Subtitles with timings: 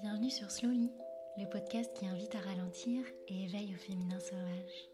[0.00, 0.90] Bienvenue sur Slowly,
[1.36, 4.88] le podcast qui invite à ralentir et éveille au féminin sauvage.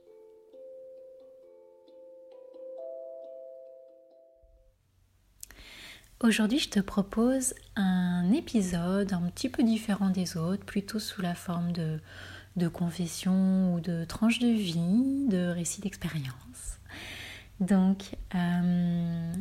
[6.20, 11.36] Aujourd'hui, je te propose un épisode un petit peu différent des autres, plutôt sous la
[11.36, 12.00] forme de,
[12.56, 16.80] de confession ou de tranches de vie, de récits d'expérience.
[17.60, 19.32] Donc, euh,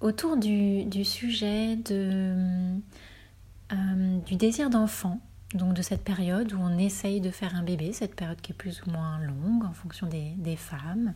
[0.00, 2.80] autour du sujet de
[3.72, 5.20] euh, du désir d'enfant,
[5.54, 8.54] donc de cette période où on essaye de faire un bébé, cette période qui est
[8.54, 11.14] plus ou moins longue en fonction des, femmes,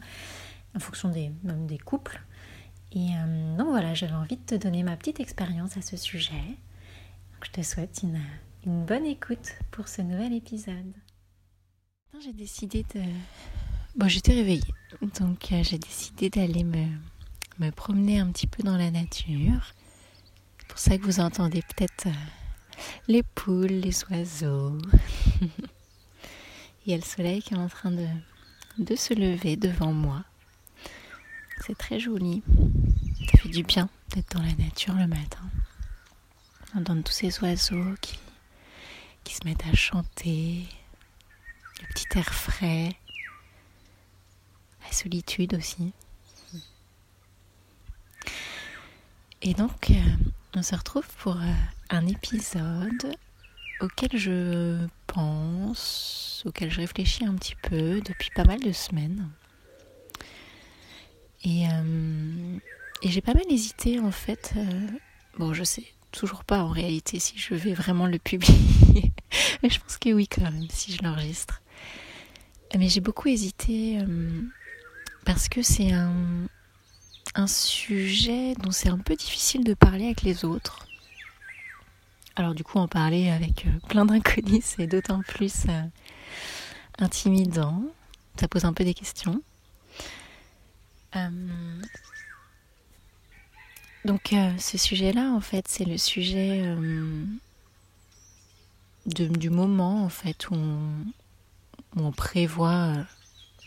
[0.75, 2.21] en fonction des, même des couples.
[2.93, 6.57] Et euh, donc voilà, j'avais envie de te donner ma petite expérience à ce sujet.
[7.45, 8.21] je te souhaite une,
[8.87, 10.93] bonne écoute pour ce nouvel épisode.
[12.23, 13.03] J'ai décidé de...
[13.97, 14.63] Bon, j'étais réveillée,
[15.21, 19.75] donc euh, j'ai décidé d'aller me promener un petit peu dans la nature.
[20.69, 22.09] C'est pour ça que vous entendez peut-être
[23.09, 24.77] les poules, les oiseaux.
[26.85, 30.25] Il y a le soleil qui est en train de, se lever devant moi.
[31.67, 32.43] C'est très joli.
[33.31, 35.43] Ça fait du bien d'être dans la nature le matin.
[36.75, 37.95] On entend tous ces oiseaux
[39.25, 40.67] qui se mettent à chanter,
[41.81, 42.95] le petit air frais,
[44.85, 45.93] la solitude aussi.
[49.41, 49.95] Et donc, euh,
[50.57, 51.53] on se retrouve pour euh,
[51.91, 53.15] un épisode
[53.81, 59.29] auquel je pense, auquel je réfléchis un petit peu depuis pas mal de semaines.
[61.45, 62.59] Et, euh,
[63.05, 64.55] j'ai pas mal hésité en fait.
[65.39, 69.13] Bon, je sais toujours pas en réalité si je vais vraiment le publier.
[69.63, 71.63] Mais je pense que oui quand même, si je l'enregistre.
[72.77, 73.99] Mais j'ai beaucoup hésité
[75.25, 76.13] parce que c'est un,
[77.35, 80.87] un sujet dont c'est un peu difficile de parler avec les autres.
[82.37, 85.83] Alors du coup, en parler avec euh, plein d'inconnus, c'est d'autant plus euh,
[86.99, 87.83] intimidant.
[88.39, 89.43] Ça pose un peu des questions.
[91.17, 91.83] Euh,
[94.05, 96.77] donc ce sujet-là, en fait, c'est le sujet
[99.07, 100.57] du moment, en fait, où
[101.97, 102.95] on, prévoit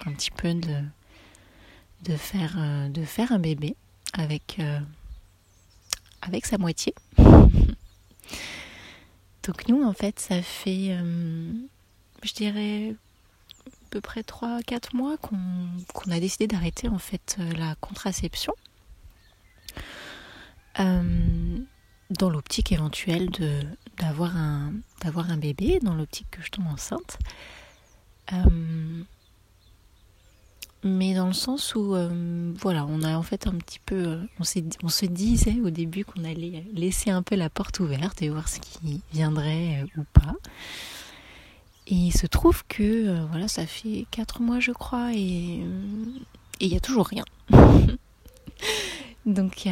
[0.05, 0.81] un petit peu de,
[2.03, 2.57] de, faire,
[2.89, 3.75] de faire un bébé
[4.13, 4.59] avec,
[6.21, 6.93] avec sa moitié.
[9.43, 11.51] Donc nous, en fait, ça fait, euh,
[12.23, 12.95] je dirais,
[13.67, 18.53] à peu près 3-4 mois qu'on a décidé d'arrêter en fait euh, la contraception.
[20.79, 21.57] Euh,
[22.11, 23.29] dans l'optique éventuelle
[23.97, 24.73] d'avoir un
[25.03, 27.17] un bébé, dans l'optique que je tombe enceinte
[30.83, 34.17] mais dans le sens où euh, voilà on a en fait un petit peu euh,
[34.39, 34.43] on,
[34.89, 38.59] se disait au début qu'on allait laisser un peu la porte ouverte et voir ce
[38.59, 40.33] qui viendrait euh, ou pas.
[41.87, 45.61] Et il se trouve que voilà ça fait quatre mois je crois et
[46.59, 47.25] il n'y a toujours rien.
[49.25, 49.67] Donc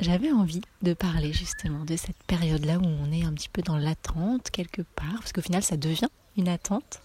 [0.00, 3.62] j'avais envie de parler justement de cette période là où on est un petit peu
[3.62, 7.00] dans l'attente quelque part parce qu'au final ça devient une attente.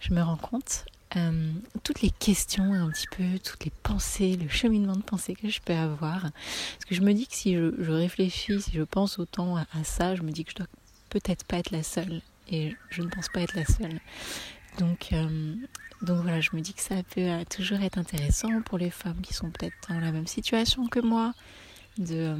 [0.00, 0.84] Je me rends compte
[1.16, 1.52] euh,
[1.84, 5.60] toutes les questions un petit peu, toutes les pensées, le cheminement de pensée que je
[5.60, 6.20] peux avoir.
[6.22, 10.14] Parce que je me dis que si je, réfléchis, si je pense autant à, ça,
[10.14, 10.66] je me dis que je dois
[11.08, 12.20] peut-être pas être la seule.
[12.50, 14.00] Et je ne pense pas être la seule.
[14.78, 15.54] Donc, euh,
[16.02, 19.20] donc voilà, je me dis que ça peut euh, toujours être intéressant pour les femmes
[19.22, 21.32] qui sont peut-être dans la même situation que moi,
[21.96, 22.36] de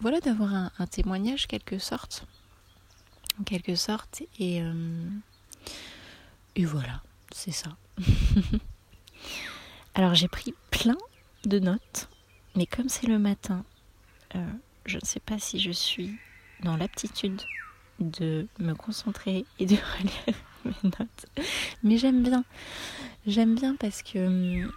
[0.00, 2.24] voilà d'avoir un, un, témoignage quelque sorte,
[3.38, 4.22] en quelque sorte.
[4.38, 4.62] Et,
[6.54, 7.76] et voilà, c'est ça.
[9.94, 10.98] Alors j'ai pris plein
[11.44, 12.08] de notes,
[12.54, 13.64] mais comme c'est le matin,
[14.34, 14.46] euh,
[14.84, 16.16] je ne sais pas si je suis
[16.62, 17.40] dans l'aptitude
[17.98, 21.26] de me concentrer et de relire mes notes.
[21.82, 22.44] Mais j'aime bien.
[23.26, 24.70] J'aime bien parce que hum,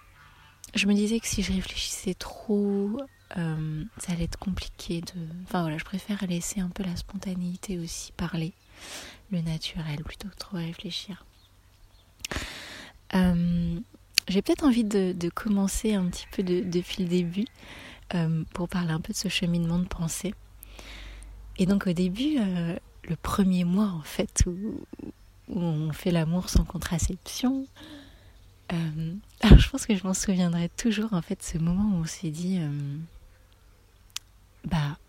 [0.76, 2.98] je me disais que si je réfléchissais trop,
[3.38, 5.28] euh, ça allait être compliqué de.
[5.44, 8.54] Enfin voilà, je préfère laisser un peu la spontanéité aussi parler,
[9.32, 11.26] le naturel, plutôt que trop réfléchir.
[13.16, 13.80] Euh,
[14.28, 17.46] j'ai peut-être envie de, commencer un petit peu depuis le début
[18.14, 20.34] euh, pour parler un peu de ce cheminement de pensée.
[21.58, 24.86] Et donc au début, euh, le premier mois en fait où,
[25.52, 27.66] on fait l'amour sans contraception,
[29.42, 32.30] alors je pense que je m'en souviendrai toujours en fait ce moment où on s'est
[32.30, 32.60] dit
[34.64, 35.00] bah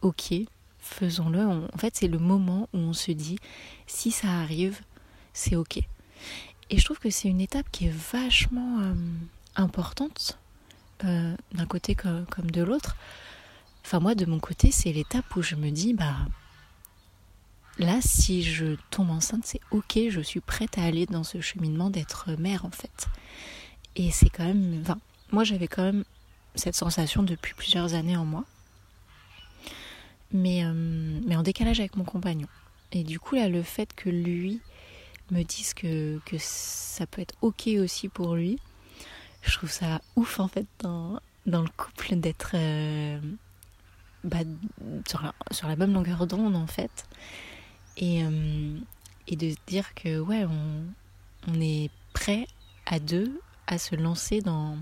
[0.00, 0.32] ok
[0.78, 1.44] faisons-le.
[1.46, 3.38] En fait c'est le moment où on se dit
[3.86, 4.80] si ça arrive
[5.34, 5.80] c'est ok.
[6.70, 8.94] Et je trouve que c'est une étape qui est vachement euh,
[9.56, 10.38] importante,
[11.04, 12.96] euh, d'un côté comme, de l'autre.
[13.84, 16.16] Enfin, moi, de mon côté, c'est l'étape où je me dis, bah,
[17.78, 21.90] là, si je tombe enceinte, c'est ok, je suis prête à aller dans ce cheminement
[21.90, 23.06] d'être mère en fait.
[23.96, 24.80] Et c'est quand même.
[24.82, 24.98] Enfin,
[25.32, 26.04] moi j'avais quand même
[26.54, 28.44] cette sensation depuis plusieurs années en moi.
[30.32, 32.48] Mais, euh, mais en décalage avec mon compagnon.
[32.92, 34.60] Et du coup, là, le fait que lui
[35.30, 38.58] me dise que, que ça peut être ok aussi pour lui,
[39.42, 43.20] je trouve ça ouf en fait dans, dans le couple d'être euh,
[44.24, 44.38] bah,
[45.06, 47.06] sur, la, sur même longueur d'onde en fait.
[47.96, 48.78] Et, euh,
[49.26, 50.84] et de se dire que ouais, on,
[51.48, 52.46] on est prêt
[52.86, 54.78] à deux à se lancer dans,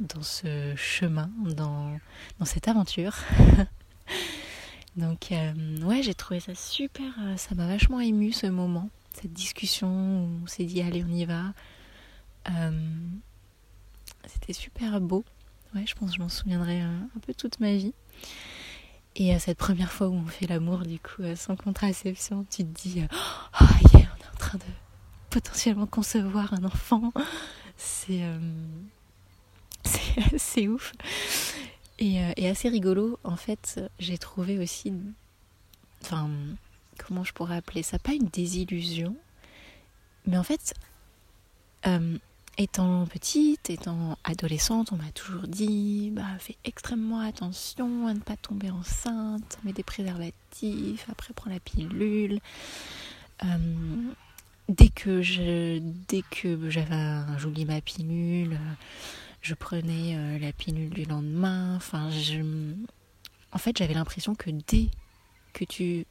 [0.00, 1.98] dans ce chemin, dans,
[2.38, 3.16] dans cette aventure.
[4.96, 5.52] Donc euh,
[5.82, 10.46] ouais, j'ai trouvé ça super, ça m'a vachement ému ce moment, cette discussion où on
[10.46, 11.52] s'est dit allez on y va.
[14.26, 15.24] C'était super beau.
[15.74, 17.94] Ouais, je pense que je m'en souviendrai un, peu toute ma vie.
[19.16, 22.64] Et à cette première fois où on fait l'amour, du coup, euh, sans contraception, tu
[22.64, 23.06] te dis, euh,
[23.60, 23.64] oh
[23.94, 24.64] yeah, on est en train de
[25.30, 27.12] potentiellement concevoir un enfant.
[27.76, 28.38] C'est euh,
[30.36, 30.92] c'est ouf.
[31.98, 34.92] Et, et, assez rigolo, en fait, j'ai trouvé aussi,
[36.02, 36.28] enfin,
[36.94, 39.16] comment je pourrais appeler ça, pas une désillusion,
[40.26, 40.74] mais en fait,
[42.56, 48.36] Étant petite, étant adolescente, on m'a toujours dit bah, fais extrêmement attention à ne pas
[48.36, 52.38] tomber enceinte, mets des préservatifs, après prends la pilule.
[53.42, 54.12] Euh,
[54.68, 58.56] dès que je, dès que j'avais joli ma pilule,
[59.42, 61.80] je prenais euh, la pilule du lendemain.
[63.52, 64.90] En fait, j'avais l'impression que dès
[65.54, 66.06] que tu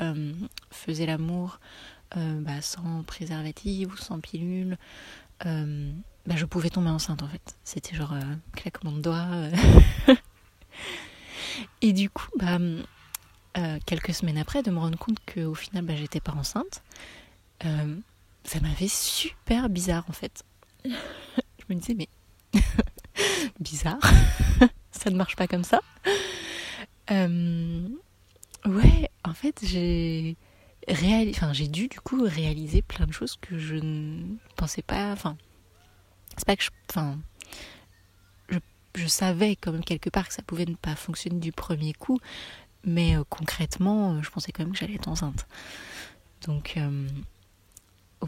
[0.00, 0.32] euh,
[0.70, 1.60] faisais l'amour
[2.14, 4.78] bah, sans préservatif ou sans pilule,
[5.46, 5.92] euh,
[6.26, 7.56] bah, je pouvais tomber enceinte en fait.
[7.64, 8.22] C'était genre euh,
[8.52, 9.26] claquement de doigts.
[9.32, 9.50] Euh.
[11.82, 12.58] et du coup, bah,
[13.86, 16.82] quelques semaines après, de me rendre compte qu'au final, j'étais pas enceinte,
[17.60, 20.44] ça m'avait super bizarre en fait.
[20.84, 22.08] je me disais, mais
[23.60, 23.98] bizarre,
[24.92, 25.80] ça ne marche pas comme ça.
[28.66, 30.36] Ouais, en fait, j'ai
[30.90, 35.12] enfin, j'ai dû du coup réaliser plein de choses que je ne pensais pas.
[35.12, 35.36] Enfin,
[36.36, 37.18] c'est pas que je, enfin,
[38.94, 42.18] je, savais quand même quelque part que ça pouvait ne pas fonctionner du premier coup,
[42.84, 45.46] mais euh, concrètement, euh, je pensais quand même que j'allais être enceinte.
[46.46, 47.08] Donc, euh,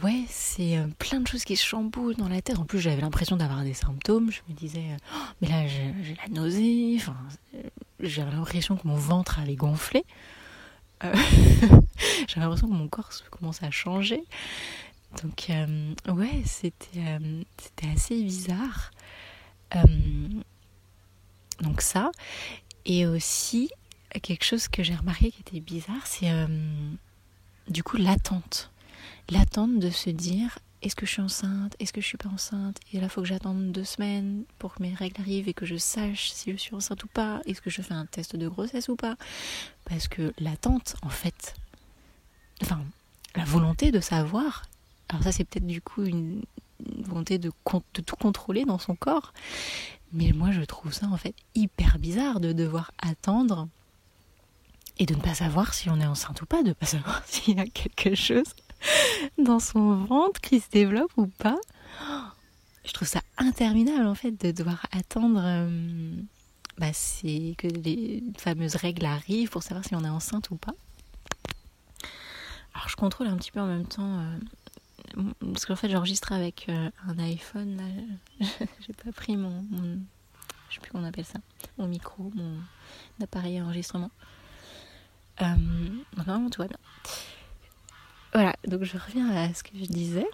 [0.03, 2.59] ouais, c'est plein de choses qui se chamboulent dans la tête.
[2.59, 4.31] En plus, j'avais l'impression d'avoir des symptômes.
[4.31, 6.97] Je me disais, oh, mais là, j'ai la nausée.
[6.97, 7.17] Enfin,
[8.01, 10.05] j'avais l'impression que mon ventre allait gonfler.
[11.05, 11.13] Euh,
[12.29, 14.23] j'avais l'impression que mon corps commençait à changer.
[15.23, 16.43] Donc, euh, ouais,
[16.97, 18.91] euh, c'était assez bizarre.
[21.61, 22.11] donc, ça.
[22.85, 23.71] Et aussi,
[24.23, 26.31] quelque chose que j'ai remarqué qui était bizarre, c'est
[27.69, 28.71] du coup l'attente.
[29.31, 32.79] L'attente de se dire est-ce que je suis enceinte Est-ce que je suis pas enceinte?
[32.93, 35.77] Et là, faut que j'attende deux semaines pour que mes règles arrivent et que je
[35.77, 37.43] sache si je suis enceinte ou pas.
[37.45, 39.17] Est-ce que je fais un test de grossesse ou pas?
[39.85, 41.55] Parce que l'attente, en fait,
[42.63, 42.81] enfin,
[43.37, 44.63] la volonté de savoir,
[45.11, 46.43] alors ça, c'est peut-être du coup une,
[47.01, 47.51] volonté de,
[47.95, 49.35] de tout contrôler dans son corps.
[50.15, 53.69] Mais moi, je trouve ça en fait hyper bizarre de devoir attendre
[54.99, 57.23] et de ne pas savoir si on est enceinte ou pas, de ne pas savoir
[57.27, 58.55] s'il y a quelque chose
[59.39, 61.59] dans son ventre qui se développe ou pas.
[62.85, 66.15] Je trouve ça interminable en fait de devoir attendre euh,
[66.79, 70.75] bah, que les fameuses règles arrivent pour savoir si on est enceinte ou pas.
[72.75, 74.19] Alors je contrôle un petit peu en même temps
[75.17, 77.81] euh, parce qu'en fait j'enregistre avec euh, un iPhone.
[78.41, 79.65] J'ai pas pris mon,
[80.71, 81.41] je sais plus appelle ça,
[81.79, 82.57] mon micro, mon
[83.23, 84.11] appareil enregistrement.
[85.41, 86.79] donc tout va bien.
[88.33, 90.27] Voilà, donc je reviens à ce que je disais.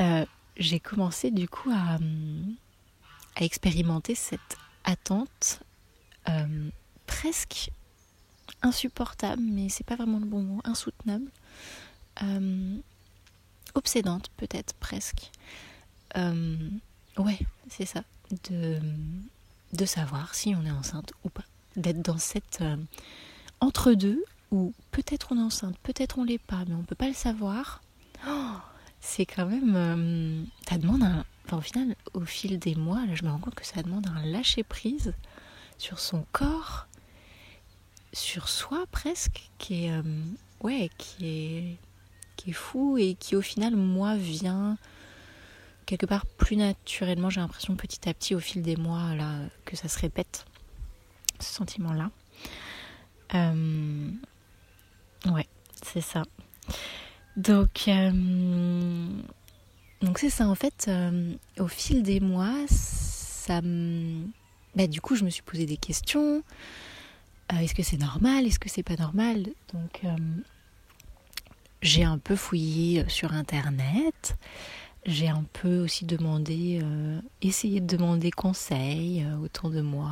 [0.00, 1.98] Euh, j'ai commencé du coup à,
[3.36, 5.60] expérimenter cette attente
[6.28, 6.70] euh,
[7.06, 7.70] presque
[8.62, 11.30] insupportable, mais c'est pas vraiment le bon mot, insoutenable,
[12.22, 12.76] euh,
[13.74, 15.30] obsédante peut-être presque.
[16.16, 18.02] ouais, c'est ça,
[18.50, 18.78] de,
[19.72, 21.44] de savoir si on est enceinte ou pas,
[21.76, 22.64] d'être dans cette
[23.60, 27.14] entre-deux ou peut-être on est enceinte, peut-être on l'est pas, mais on peut pas le
[27.14, 27.82] savoir,
[28.28, 28.56] oh,
[29.00, 29.74] c'est quand même.
[29.76, 31.24] Euh, ça demande un.
[31.44, 34.06] Enfin, au final, au fil des mois, là, je me rends compte que ça demande
[34.08, 35.14] un lâcher prise
[35.78, 36.86] sur son corps,
[38.12, 39.92] sur soi presque, qui est.
[39.92, 40.02] Euh,
[40.60, 41.76] ouais, qui est.
[42.36, 44.76] qui est fou et qui au final, moi, vient
[45.86, 49.76] quelque part plus naturellement, j'ai l'impression petit à petit au fil des mois là que
[49.76, 50.44] ça se répète
[51.38, 52.10] ce sentiment là.
[53.34, 54.10] Euh,
[55.26, 55.46] Ouais,
[55.82, 56.22] c'est ça.
[57.36, 57.88] Donc,
[60.02, 60.90] donc c'est ça en fait.
[61.58, 63.60] au fil des mois, ça,
[64.74, 66.42] bah, du coup, je me suis posé des questions.
[67.50, 69.46] Est-ce que c'est normal Est-ce que c'est pas normal?
[69.72, 70.02] Donc,
[71.82, 74.36] j'ai un peu fouillé sur internet.
[75.06, 80.10] J'ai un peu aussi demandé, euh, essayé de demander conseil euh, autour de moi.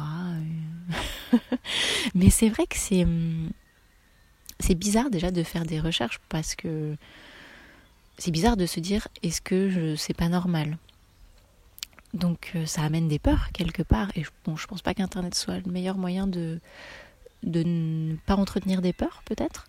[1.32, 1.38] Euh.
[2.14, 3.50] Mais c'est vrai que c'est, hum,
[4.60, 6.96] c'est bizarre déjà de faire des recherches parce que
[8.18, 10.78] c'est bizarre de se dire est-ce que je, c'est pas normal?
[12.12, 15.70] Donc ça amène des peurs quelque part et bon je pense pas qu'internet soit le
[15.70, 16.60] meilleur moyen de
[17.42, 19.66] de ne pas entretenir des peurs peut-être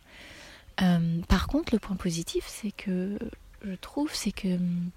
[0.82, 3.18] euh, par contre, le point positif, c'est que
[3.64, 4.90] je trouve, c'est que hum,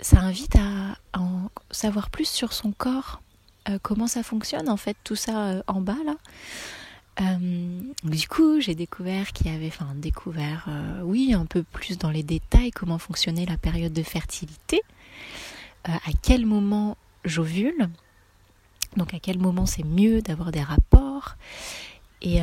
[0.00, 3.20] ça invite à, en savoir plus sur son corps,
[3.68, 6.16] euh, comment ça fonctionne en fait, tout ça euh, en bas là.
[7.18, 10.68] Du coup, j'ai découvert qu'il y avait, enfin découvert,
[11.02, 14.82] oui, un peu plus dans les détails comment fonctionnait la période de fertilité,
[15.84, 17.88] à quel moment j'ovule,
[18.96, 21.36] donc à quel moment c'est mieux d'avoir des rapports,
[22.22, 22.40] et,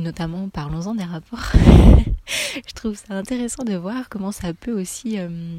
[0.00, 1.52] notamment parlons-en des rapports.
[2.66, 5.58] je trouve ça intéressant de voir comment ça peut aussi euh,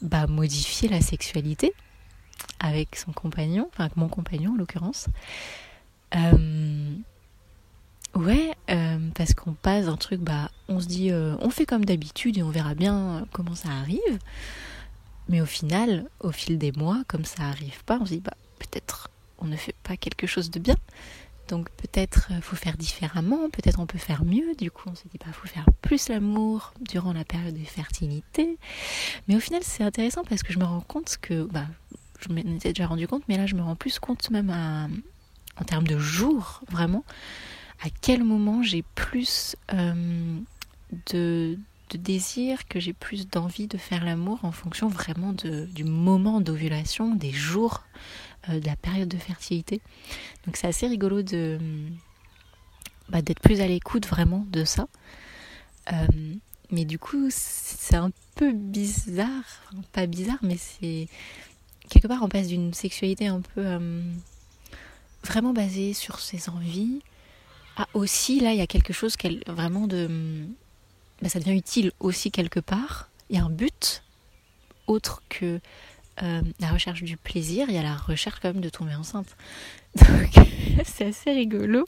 [0.00, 1.72] bah, modifier la sexualité
[2.60, 5.08] avec son compagnon, enfin avec mon compagnon en l'occurrence.
[6.14, 6.94] Euh,
[8.14, 12.38] ouais, euh, parce qu'on passe un truc, bah, on se dit, on fait comme d'habitude
[12.38, 14.18] et on verra bien comment ça arrive.
[15.28, 18.34] Mais au final, au fil des mois, comme ça arrive pas, on se dit, bah,
[18.58, 20.76] peut-être on ne fait pas quelque chose de bien.
[21.48, 24.54] Donc peut-être euh, faut faire différemment, peut-être on peut faire mieux.
[24.54, 28.56] Du coup, on se dit bah, faut faire plus l'amour durant la période de fertilité.
[29.28, 31.66] Mais au final, c'est intéressant parce que je me rends compte que bah
[32.20, 34.50] je m'en étais déjà rendu compte, mais là je me rends plus compte même
[35.60, 37.04] en termes de jours vraiment
[37.82, 40.38] à quel moment j'ai plus euh,
[41.12, 41.58] de,
[41.94, 47.32] désir, que j'ai plus d'envie de faire l'amour en fonction vraiment du moment d'ovulation, des
[47.32, 47.84] jours
[48.48, 49.82] euh, de la période de fertilité.
[50.46, 51.58] Donc c'est assez rigolo de
[53.10, 54.88] bah, d'être plus à l'écoute vraiment de ça.
[55.92, 56.06] Euh,
[56.70, 59.60] mais du coup, c'est un peu bizarre,
[59.92, 61.08] pas bizarre, mais c'est
[61.90, 64.00] quelque part on passe d'une sexualité un peu
[65.24, 67.00] vraiment basée sur ses envies
[67.76, 70.46] à aussi là il y a quelque chose vraiment de
[71.22, 73.08] bah, ça devient utile aussi quelque part.
[73.30, 74.02] Il y a un but
[74.88, 75.60] autre que
[76.22, 79.36] euh, la recherche du plaisir, il y a la recherche quand même de tomber enceinte.
[79.96, 80.30] Donc
[80.84, 81.86] c'est assez rigolo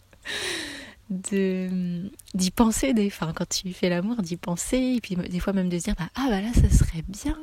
[1.10, 5.52] de d'y penser des enfin quand tu fais l'amour d'y penser et puis des fois
[5.52, 7.36] même de se dire bah, ah bah là ça serait bien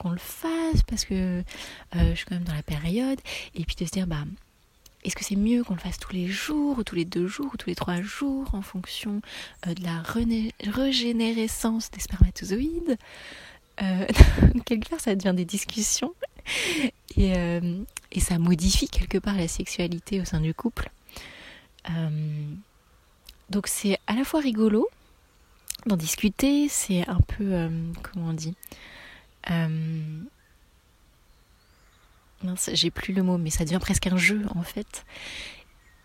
[0.00, 3.20] qu'on le fasse parce que euh, je suis quand même dans la période
[3.54, 4.24] et puis de se dire bah
[5.04, 7.50] est-ce que c'est mieux qu'on le fasse tous les jours ou tous les deux jours
[7.52, 9.22] ou tous les trois jours en fonction
[9.66, 10.02] euh, de la
[10.70, 12.98] régénérescence des spermatozoïdes?
[13.82, 14.06] Euh,
[14.66, 16.14] quelque part ça devient des discussions.
[17.16, 20.90] Et, euh, et, ça modifie quelque part la sexualité au sein du couple.
[21.90, 22.44] Euh,
[23.50, 24.88] donc c'est à la fois rigolo
[25.86, 27.70] d'en discuter, c'est un peu,
[28.02, 28.54] comment on dit,
[32.72, 35.04] j'ai plus le mot, mais ça devient presque un jeu en fait.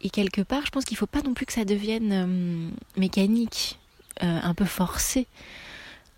[0.01, 3.79] Et quelque part, je pense qu'il ne faut pas non plus que ça devienne mécanique,
[4.21, 5.27] un peu forcé.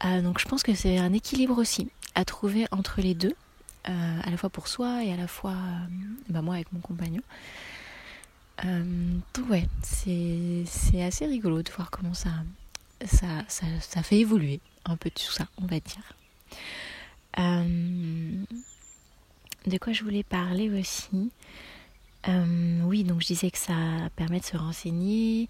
[0.05, 3.33] Euh, donc je pense que c'est un équilibre aussi à trouver entre les deux,
[3.89, 5.87] euh, à la fois pour soi et à la fois euh,
[6.29, 7.21] bah, moi avec mon compagnon.
[8.63, 10.65] donc ouais, c'est
[11.01, 12.29] assez rigolo de voir comment ça,
[13.05, 16.13] ça, ça, ça, fait évoluer un peu tout ça, on va dire.
[19.67, 21.31] De quoi je voulais parler aussi
[22.83, 23.73] Oui, donc je disais que ça
[24.15, 25.49] permet de se renseigner.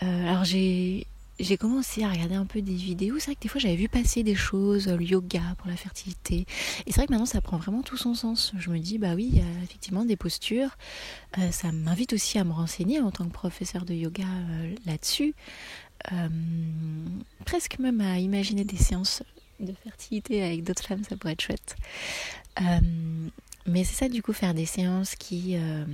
[0.00, 3.18] alors j'ai commencé à regarder un peu des vidéos.
[3.18, 6.46] C'est vrai que des fois j'avais vu passer des choses, le yoga pour la fertilité.
[6.86, 8.52] Et c'est vrai que maintenant ça prend vraiment tout son sens.
[8.58, 10.76] Je me dis, bah oui, effectivement des postures.
[11.38, 15.34] Euh, ça m'invite aussi à me renseigner en tant que professeur de yoga euh, là-dessus.
[16.12, 16.28] Euh,
[17.44, 19.22] presque même à imaginer des séances
[19.60, 21.76] de fertilité avec d'autres femmes, ça pourrait être chouette.
[23.66, 25.84] Mais c'est ça du coup faire des séances qui euh,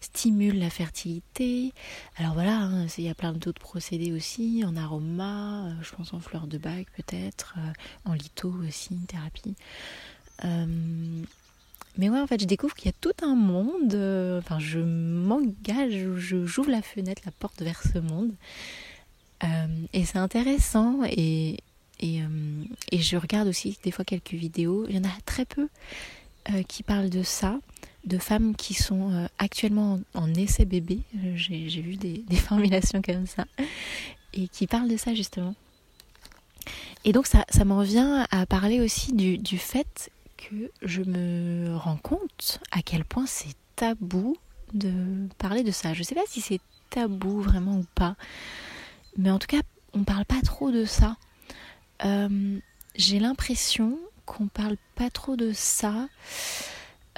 [0.00, 1.72] stimulent la fertilité.
[2.16, 6.14] Alors voilà, hein, il y a plein d'autres procédés aussi, en aroma, euh, je pense
[6.14, 9.54] en fleurs de bac peut-être, euh, en litho aussi, une thérapie.
[11.98, 13.94] mais ouais, en fait, je découvre qu'il y a tout un monde.
[14.38, 18.32] enfin, je m'engage, j'ouvre la fenêtre, la porte vers ce monde.
[19.92, 21.58] et c'est intéressant et,
[22.00, 22.22] et
[22.92, 24.86] je regarde aussi des fois quelques vidéos.
[24.88, 25.68] Il y en a très peu.
[26.54, 27.58] Euh, qui parle de ça,
[28.06, 31.00] de femmes qui sont euh, actuellement en, essai bébé.
[31.16, 33.44] Euh, j'ai vu des, formulations comme ça.
[34.32, 35.54] et qui parle de ça justement.
[37.04, 41.98] Et donc ça, ça m'en vient à parler aussi du, fait que je me rends
[41.98, 44.36] compte à quel point c'est tabou
[44.72, 45.92] de parler de ça.
[45.92, 48.16] Je sais pas si c'est tabou vraiment ou pas,
[49.18, 49.60] mais en tout cas,
[49.92, 51.16] on parle pas trop de ça.
[52.94, 53.98] J'ai l'impression
[54.28, 56.08] qu'on parle pas trop de ça.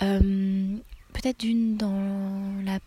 [0.03, 0.77] Euh,
[1.13, 2.79] peut-être d'une dans la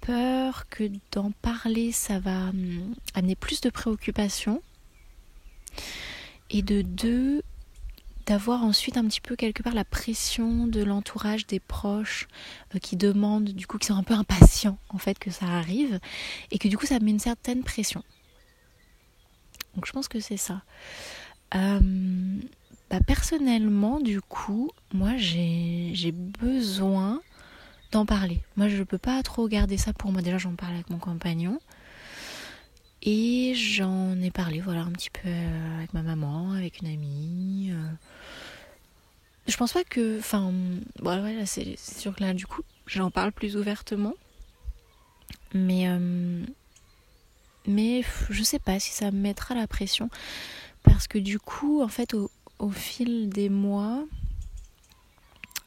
[0.00, 4.62] peur que d'en parler, ça va hum, amener plus de préoccupations.
[6.50, 7.42] Et de deux,
[8.26, 12.28] d'avoir ensuite un petit peu quelque part la pression de l'entourage des proches
[12.74, 15.98] euh, qui demandent du coup qui sont un peu impatients en fait que ça arrive
[16.50, 18.04] et que du coup ça met une certaine pression
[19.74, 20.62] donc je pense que c'est ça
[21.54, 21.80] euh,
[22.92, 27.20] bah, personnellement du coup moi j'ai besoin
[27.90, 30.90] d'en parler moi je peux pas trop garder ça pour moi déjà j'en parle avec
[30.90, 31.58] mon compagnon
[33.04, 37.70] et j'en ai parlé, voilà, un petit peu euh, avec ma maman, avec une amie.
[37.72, 37.90] Euh.
[39.48, 40.20] Je pense pas que.
[40.20, 40.52] Enfin,
[41.00, 44.14] voilà, c'est sûr que là, du coup, j'en parle plus ouvertement.
[45.52, 45.88] Mais.
[45.88, 46.44] Euh,
[47.66, 50.08] mais je sais pas si ça me mettra la pression.
[50.84, 52.30] Parce que du coup, en fait, au,
[52.62, 54.04] au fil des mois,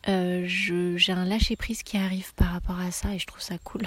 [0.07, 3.81] j'ai un lâcher prise qui arrive par rapport à ça et je trouve ça cool.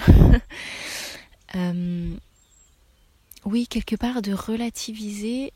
[1.55, 2.13] euh,
[3.45, 5.51] oui, quelque part de relativiser,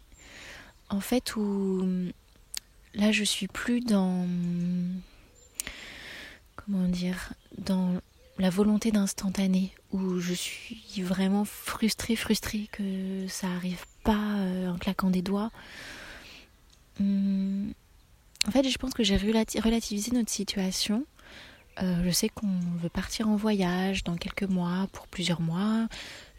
[0.89, 1.87] en fait, où
[2.95, 4.27] là je suis plus dans.
[6.55, 8.01] Comment dire Dans
[8.39, 14.77] la volonté d'instantané, où je suis vraiment frustrée, frustrée que ça arrive pas euh, en
[14.77, 15.51] claquant des doigts.
[16.99, 17.73] Hum,
[18.47, 21.05] en fait, je pense que j'ai relativisé notre situation.
[21.81, 25.87] Euh, je sais qu'on veut partir en voyage dans quelques mois, pour plusieurs mois.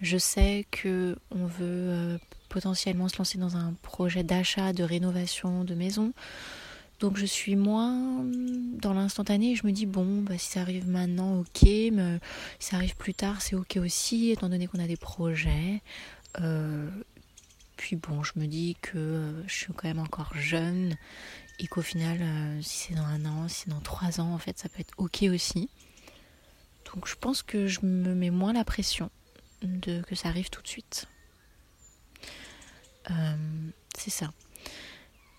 [0.00, 5.64] Je sais que on veut euh, potentiellement se lancer dans un projet d'achat, de rénovation
[5.64, 6.12] de maison.
[7.00, 8.24] Donc je suis moins
[8.81, 12.18] dans l'instantané je me dis bon bah si ça arrive maintenant ok mais
[12.61, 15.83] si ça arrive plus tard c'est ok aussi étant donné qu'on a des projets.
[16.40, 16.88] Euh,
[17.85, 20.97] puis bon je me dis que euh, je suis quand même encore jeune
[21.59, 22.18] et qu'au final
[22.62, 24.94] si c'est dans un an, si c'est dans trois ans en fait ça peut être
[24.97, 25.68] ok aussi.
[26.87, 29.11] Donc je pense que je me mets moins la pression
[29.62, 31.09] de que ça arrive tout de suite.
[33.11, 33.37] Euh,
[33.99, 34.33] c'est ça.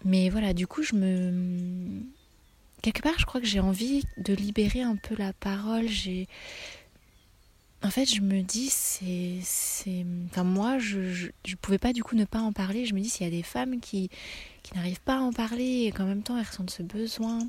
[0.04, 2.04] Mais voilà, du coup, je me.
[2.84, 5.88] Quelque part, je crois que j'ai envie de libérer un peu la parole.
[5.88, 6.28] J'ai.
[7.86, 10.06] En fait, je me dis, c'est.
[10.32, 12.88] Enfin, moi, je, je, pouvais pas du coup ne pas en parler.
[12.88, 14.10] Je me dis, s'il y a des femmes qui,
[14.74, 17.48] n'arrivent pas à en parler et qu'en même temps elles ressentent ce besoin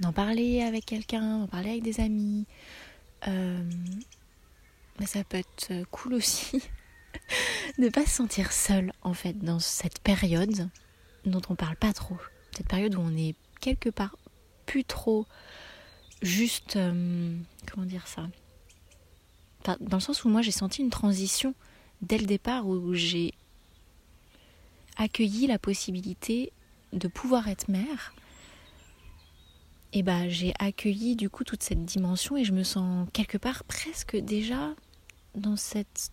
[0.00, 2.44] d'en parler avec quelqu'un, d'en parler avec des amis,
[3.26, 3.64] euh,
[5.00, 6.62] mais ça peut être euh, cool aussi
[7.78, 10.68] de pas se sentir seul en fait dans cette période
[11.24, 12.18] dont on parle pas trop.
[12.54, 14.16] Cette période où on est quelque part
[14.66, 15.26] plus trop
[16.20, 17.34] juste euh,
[17.66, 18.28] comment dire ça?
[19.80, 21.54] Dans le sens où moi j'ai senti une transition
[22.00, 23.34] dès le départ où j'ai
[24.96, 26.52] accueilli la possibilité
[26.92, 28.14] de pouvoir être mère
[29.92, 33.64] et bah j'ai accueilli du coup toute cette dimension et je me sens quelque part
[33.64, 34.74] presque déjà
[35.34, 36.10] dans cette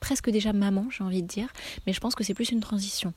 [0.00, 1.52] presque déjà maman, j'ai envie de dire,
[1.86, 3.12] mais je pense que c'est plus une transition.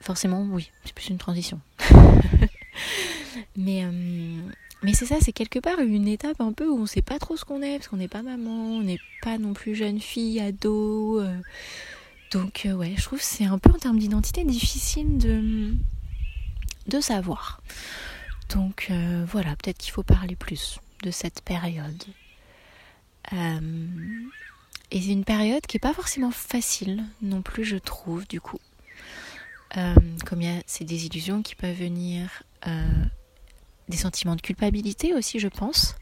[0.00, 1.60] Forcément, oui, c'est plus une transition.
[3.56, 4.40] mais euh,
[4.82, 7.36] mais c'est ça, c'est quelque part une étape un peu où on sait pas trop
[7.36, 10.40] ce qu'on est, parce qu'on n'est pas maman, on n'est pas non plus jeune fille,
[10.40, 11.20] ado.
[11.20, 11.36] Euh.
[12.32, 15.72] donc euh, ouais, je trouve que c'est un peu en termes d'identité difficile de,
[16.86, 17.60] de savoir.
[18.50, 18.90] Donc
[19.26, 22.02] voilà, peut-être qu'il faut parler plus de cette période.
[23.32, 23.60] Euh,
[24.90, 28.60] et c'est une période qui n'est pas forcément facile non plus, je trouve, du coup.
[29.76, 33.04] Euh, comme il y a ces désillusions qui peuvent venir, euh,
[33.88, 35.94] des sentiments de culpabilité aussi, je pense.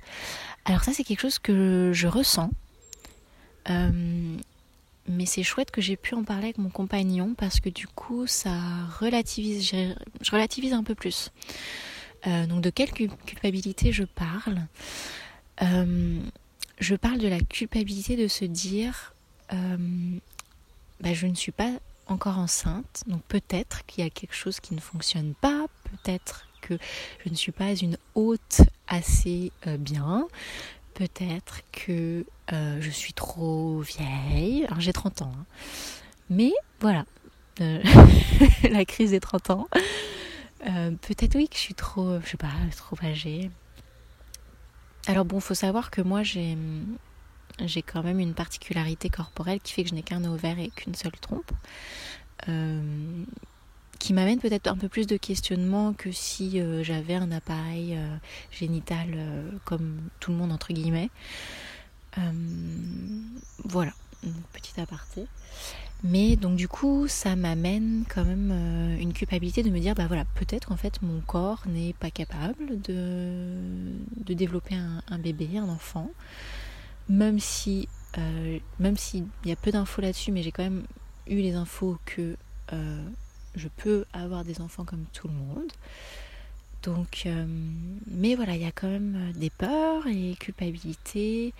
[0.64, 2.50] Alors ça, c'est quelque chose que je ressens.
[3.68, 8.26] mais c'est chouette que j'ai pu en parler avec mon compagnon parce que du coup,
[8.26, 8.56] ça
[8.98, 11.30] relativise, je relativise un peu plus.
[12.24, 14.66] donc de quelle culpabilité je parle?
[16.78, 19.14] Je parle de la culpabilité de se dire
[19.52, 19.76] euh,
[21.00, 21.72] bah, je ne suis pas
[22.06, 26.78] encore enceinte, donc peut-être qu'il y a quelque chose qui ne fonctionne pas, peut-être que
[27.24, 30.26] je ne suis pas une hôte assez euh, bien,
[30.94, 35.44] peut-être que euh, je suis trop vieille, alors j'ai 30 ans, hein.
[36.30, 37.04] mais voilà,
[37.58, 39.68] la crise des 30 ans,
[40.60, 43.50] peut-être oui que je suis trop, je sais pas, trop âgée,
[45.06, 46.56] alors bon, faut savoir que moi j'ai
[47.64, 50.94] j'ai quand même une particularité corporelle qui fait que je n'ai qu'un ovaire et qu'une
[50.94, 51.50] seule trompe.
[52.48, 53.24] Euh,
[53.98, 58.16] qui m'amène peut-être un peu plus de questionnement que si euh, j'avais un appareil euh,
[58.50, 59.08] génital
[59.64, 61.10] comme tout le monde entre guillemets.
[63.64, 63.92] voilà,
[64.52, 65.26] petit aparté.
[66.04, 68.52] Mais donc du coup, ça m'amène quand même
[69.00, 72.80] une culpabilité de me dire, bah voilà, peut-être en fait mon corps n'est pas capable
[72.82, 73.48] de,
[74.24, 76.10] de développer un, bébé, un enfant
[77.08, 80.84] même si euh, même s'il y a peu d'infos là-dessus, mais j'ai quand même
[81.26, 82.36] eu les infos que
[82.72, 83.04] euh,
[83.56, 85.72] je peux avoir des enfants comme tout le monde.
[86.82, 87.46] Donc, euh,
[88.06, 91.52] mais voilà, il y a quand même des peurs et culpabilités.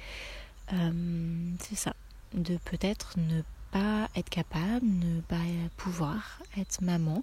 [0.70, 1.94] c'est ça,
[2.34, 5.36] de peut-être ne pas être capable, ne pas
[5.76, 7.22] pouvoir être maman.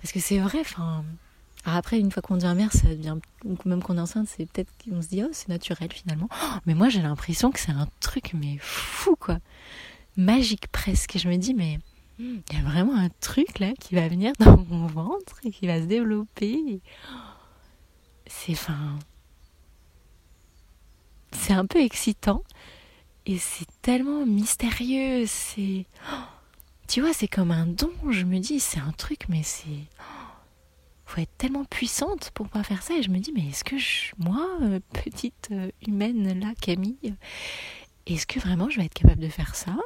[0.00, 1.04] Parce que c'est vrai, enfin,
[1.64, 3.16] après, une fois qu'on devient mère, ça devient,
[3.64, 6.28] même qu'on est enceinte, c'est peut-être qu'on se dit, oh, c'est naturel finalement.
[6.30, 9.38] Oh, mais moi, j'ai l'impression que c'est un truc, mais fou, quoi.
[10.16, 11.18] Magique presque.
[11.18, 11.78] Je me dis, mais
[12.20, 15.66] il y a vraiment un truc là qui va venir dans mon ventre et qui
[15.66, 16.80] va se développer.
[18.26, 18.98] C'est fin.
[21.32, 22.42] C'est un peu excitant
[23.26, 25.24] et c'est tellement mystérieux.
[25.26, 25.86] C'est.
[26.88, 27.92] Tu vois, c'est comme un don.
[28.10, 29.86] Je me dis, c'est un truc, mais c'est
[31.10, 32.94] faut être tellement puissante pour pas faire ça.
[32.94, 33.76] Et je me dis, mais est-ce que
[34.18, 37.14] moi, euh, petite euh, humaine là, Camille,
[38.06, 39.76] est-ce que vraiment je vais être capable de faire ça?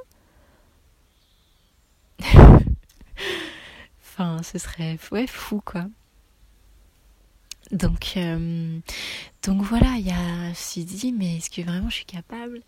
[4.17, 5.87] Enfin, ce serait ouais, fou quoi.
[7.73, 8.79] Donc, euh,
[9.43, 12.61] donc voilà, il y a si dit, mais est-ce que vraiment je suis capable?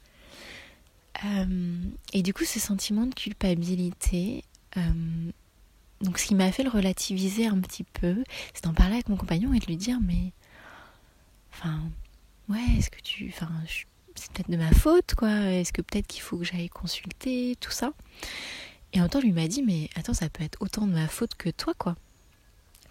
[2.13, 4.45] Et du coup, ce sentiment de culpabilité,
[6.03, 9.17] donc ce qui m'a fait le relativiser un petit peu, c'est d'en parler avec mon
[9.17, 10.33] compagnon et de lui dire mais
[11.53, 11.81] enfin
[12.49, 13.51] ouais, est-ce que tu enfin
[14.15, 17.71] c'est peut-être de ma faute quoi, est-ce que peut-être qu'il faut que j'aille consulter tout
[17.71, 17.93] ça?
[18.97, 21.07] Et en même temps, lui m'a dit mais attends, ça peut être autant de ma
[21.07, 21.97] faute que toi quoi.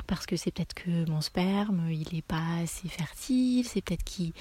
[0.06, 4.32] Parce que c'est peut-être que mon sperme, il n'est pas assez fertile, c'est peut-être qu'il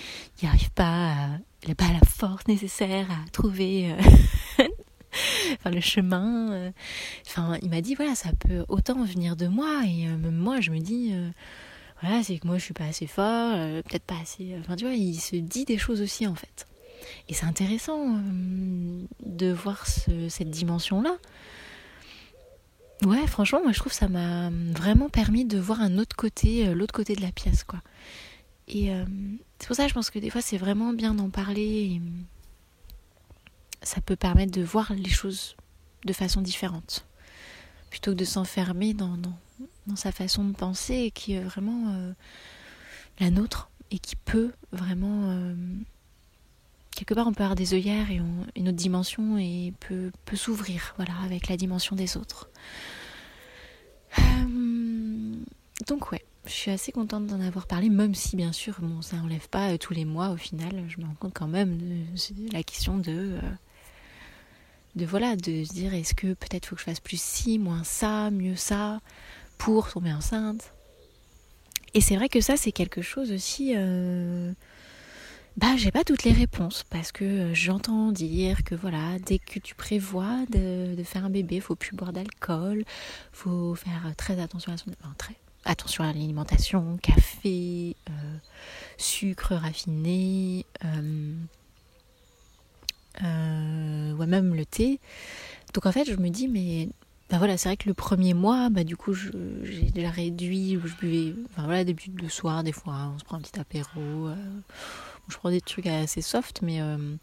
[0.43, 1.29] n'y arrive pas, à,
[1.63, 3.95] il n'a pas la force nécessaire à trouver
[4.59, 4.69] euh,
[5.71, 6.53] le chemin.
[6.53, 6.71] Euh,
[7.27, 10.61] enfin, il m'a dit voilà, ça peut autant venir de moi et euh, même moi,
[10.61, 11.15] je me dis
[12.03, 14.55] voilà, c'est que moi je suis pas assez fort, peut-être pas assez.
[14.61, 16.67] Enfin, tu vois, il se dit des choses aussi en fait.
[17.29, 18.21] Et c'est intéressant
[19.25, 21.17] de voir cette dimension-là.
[23.05, 26.73] Ouais, franchement, moi je trouve que ça m'a vraiment permis de voir un autre côté,
[26.75, 27.81] l'autre côté de la pièce, quoi.
[28.69, 28.91] Et
[29.59, 32.01] c'est pour ça que je pense que des fois c'est vraiment bien d'en parler
[33.85, 35.57] ça peut permettre de voir les choses
[36.05, 37.07] de façon différente.
[37.91, 39.17] Plutôt que de s'enfermer dans,
[39.87, 42.13] dans, sa façon de penser qui est vraiment euh,
[43.21, 45.31] la nôtre et qui peut vraiment.
[45.31, 45.55] Euh,
[46.95, 48.21] quelque part, on peut avoir des œillères et
[48.57, 52.49] une autre dimension et peut, peut s'ouvrir voilà, avec la dimension des autres.
[54.19, 55.35] Euh,
[55.87, 59.17] donc, ouais je suis assez contente d'en avoir parlé, même si bien sûr, bon, ça
[59.17, 60.85] n'enlève pas tous les mois au final.
[60.89, 63.39] Je me rends compte quand même de la question de
[64.95, 67.83] de voilà, de se dire est-ce que peut-être faut que je fasse plus ci, moins
[67.83, 69.01] ça, mieux ça,
[69.59, 70.73] pour tomber enceinte?
[71.95, 73.73] Et c'est vrai que ça, c'est quelque chose aussi.
[73.75, 74.53] Euh,
[75.57, 79.61] bah, j'ai pas toutes les réponses parce que euh, j'entends dire que voilà, dès que
[79.61, 82.85] tu prévois de, faire un bébé, faut plus boire d'alcool,
[83.33, 84.91] faut faire très attention à son.
[85.17, 88.13] très attention à l'alimentation, café, euh,
[88.99, 90.67] sucre raffiné.
[93.23, 94.99] Euh, ouais, même le thé.
[95.73, 96.89] Donc en fait, je me dis, mais
[97.31, 100.97] bah voilà, c'est vrai que le premier mois, bah du coup, j'ai déjà réduit, je
[100.97, 104.31] buvais, enfin voilà, début de soir, des fois, on se prend un petit apéro,
[105.29, 107.17] euh, je prends des trucs assez soft, mais euh,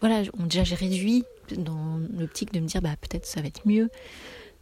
[0.00, 1.24] voilà, déjà j'ai réduit
[1.56, 3.90] dans l'optique de me dire, bah peut-être ça va être mieux.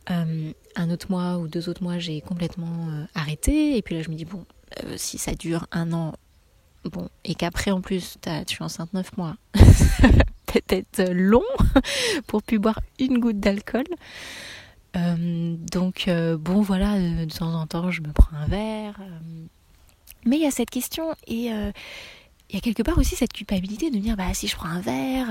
[0.08, 4.16] un autre mois ou deux autres mois, j'ai complètement arrêté, et puis là, je me
[4.16, 4.44] dis, bon,
[4.96, 6.14] si ça dure un an,
[6.84, 9.36] bon, et qu'après en plus, tu es enceinte neuf mois.
[10.52, 11.44] peut-être long
[12.26, 13.84] pour plus boire une goutte d'alcool.
[14.96, 18.96] Euh, donc euh, bon voilà, de, temps en temps je me prends un verre.
[19.00, 19.18] Euh.
[20.24, 21.50] mais il y a cette question et
[22.50, 24.80] il y a quelque part aussi cette culpabilité de dire bah si je prends un
[24.80, 25.28] verre,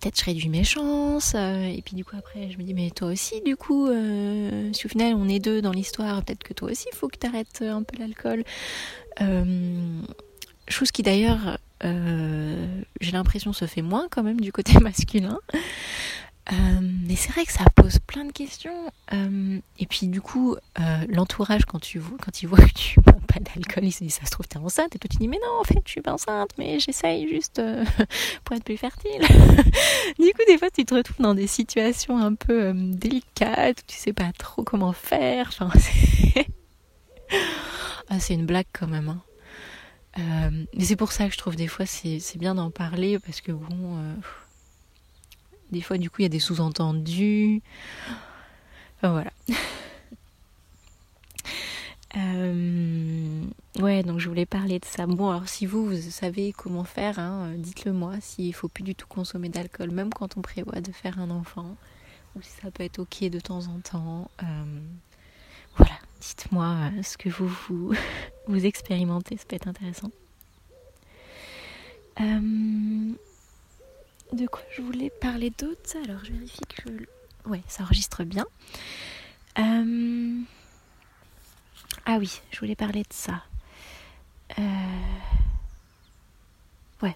[0.00, 1.34] peut-être je réduis mes chances.
[1.34, 3.88] et puis du coup après je me dis mais toi aussi du coup,
[4.72, 7.18] si au final on est deux dans l'histoire, peut-être que toi aussi il faut que
[7.18, 8.44] tu arrêtes un peu l'alcool.
[10.68, 15.38] chose qui d'ailleurs euh, j'ai l'impression se fait moins quand même du côté masculin.
[16.50, 16.54] Euh,
[17.06, 18.90] mais c'est vrai que ça pose plein de questions.
[19.12, 21.80] Euh, et puis du coup, euh, l'entourage, quand,
[22.20, 24.58] quand il voit que tu bois pas d'alcool, il se dit ça se trouve t'es
[24.58, 24.96] enceinte.
[24.96, 27.62] Et toi tu dis mais non, en fait je suis pas enceinte, mais j'essaye juste
[28.44, 29.20] pour être plus fertile.
[30.18, 33.96] du coup, des fois tu te retrouves dans des situations un peu délicates où tu
[33.96, 35.48] sais pas trop comment faire.
[35.48, 36.46] Enfin, c'est
[38.10, 39.08] ah, une blague quand même.
[39.08, 40.50] Hein.
[40.74, 43.52] mais c'est pour ça que je trouve des fois c'est bien d'en parler parce que
[43.52, 44.16] bon
[45.72, 47.62] des fois, du coup, il y a des sous-entendus.
[48.98, 49.32] Enfin, voilà.
[52.14, 53.42] Euh,
[53.78, 55.06] ouais, donc je voulais parler de ça.
[55.06, 58.14] Bon, alors si vous, savez comment faire, hein, dites-le moi.
[58.20, 61.74] S'il faut plus du tout consommer d'alcool, même quand on prévoit de faire un enfant,
[62.36, 64.30] ou si ça peut être ok de temps en temps.
[64.42, 64.80] Euh,
[65.76, 67.94] voilà, dites-moi euh, ce que vous, vous,
[68.66, 70.10] expérimentez, ça peut être intéressant.
[72.20, 73.12] Euh,
[74.32, 75.96] de quoi je voulais parler d'autre?
[76.04, 76.90] Alors je vérifie que.
[77.48, 78.46] Ouais, ça enregistre bien.
[79.58, 80.40] Euh,
[82.06, 83.42] ah oui, je voulais parler de ça.
[84.58, 84.62] Euh,
[87.02, 87.14] ouais,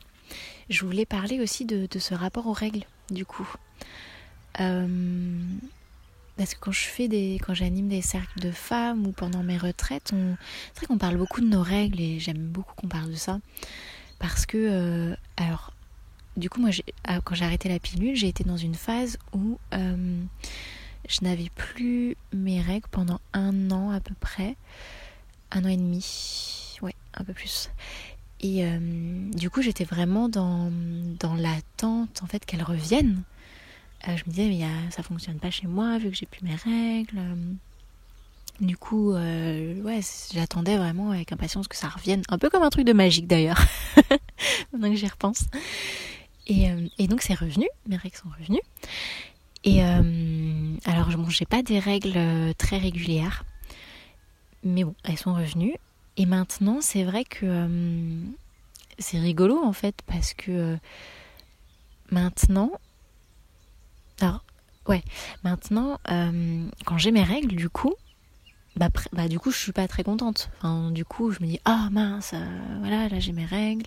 [0.68, 3.48] je voulais parler aussi de, ce rapport aux règles, du coup.
[4.60, 5.38] Euh,
[6.36, 9.56] parce que quand je fais des, quand j'anime des cercles de femmes ou pendant mes
[9.56, 10.36] retraites, on,
[10.72, 13.38] c'est vrai qu'on parle beaucoup de nos règles et j'aime beaucoup qu'on parle de ça
[14.18, 15.72] parce que, alors,
[16.36, 16.70] du coup, moi,
[17.04, 20.22] ah, quand j'ai arrêté la pilule, j'ai été dans une phase où euh,
[21.08, 24.56] je n'avais plus mes règles pendant un an à peu près,
[25.50, 27.70] un an et demi, ouais, un peu plus.
[28.40, 28.78] Et euh,
[29.32, 30.70] du coup, j'étais vraiment dans,
[31.18, 33.22] dans l'attente en fait qu'elles reviennent.
[34.06, 36.42] Euh, je me disais, mais y ça fonctionne pas chez moi vu que j'ai plus
[36.42, 37.18] mes règles.
[38.60, 40.00] Du coup, ouais,
[40.32, 42.22] j'attendais vraiment avec impatience que ça revienne.
[42.28, 43.60] Un peu comme un truc de magique d'ailleurs,
[44.72, 45.44] maintenant que j'y repense.
[46.50, 48.62] Euh, et, donc c'est revenu, mes règles sont revenues.
[49.64, 53.44] Et euh, alors bon, j'ai pas des règles euh, très régulières,
[54.62, 55.74] mais bon, elles sont revenues.
[56.16, 57.68] Et maintenant, c'est vrai que
[58.98, 60.78] c'est rigolo en fait parce que
[62.10, 62.70] maintenant,
[64.20, 64.42] alors
[64.88, 65.02] ouais,
[65.44, 67.92] maintenant quand j'ai mes règles, du coup,
[68.76, 70.48] bah, bah, du coup je suis pas très contente.
[70.56, 72.32] Enfin, du coup je me dis ah mince,
[72.78, 73.86] voilà là j'ai mes règles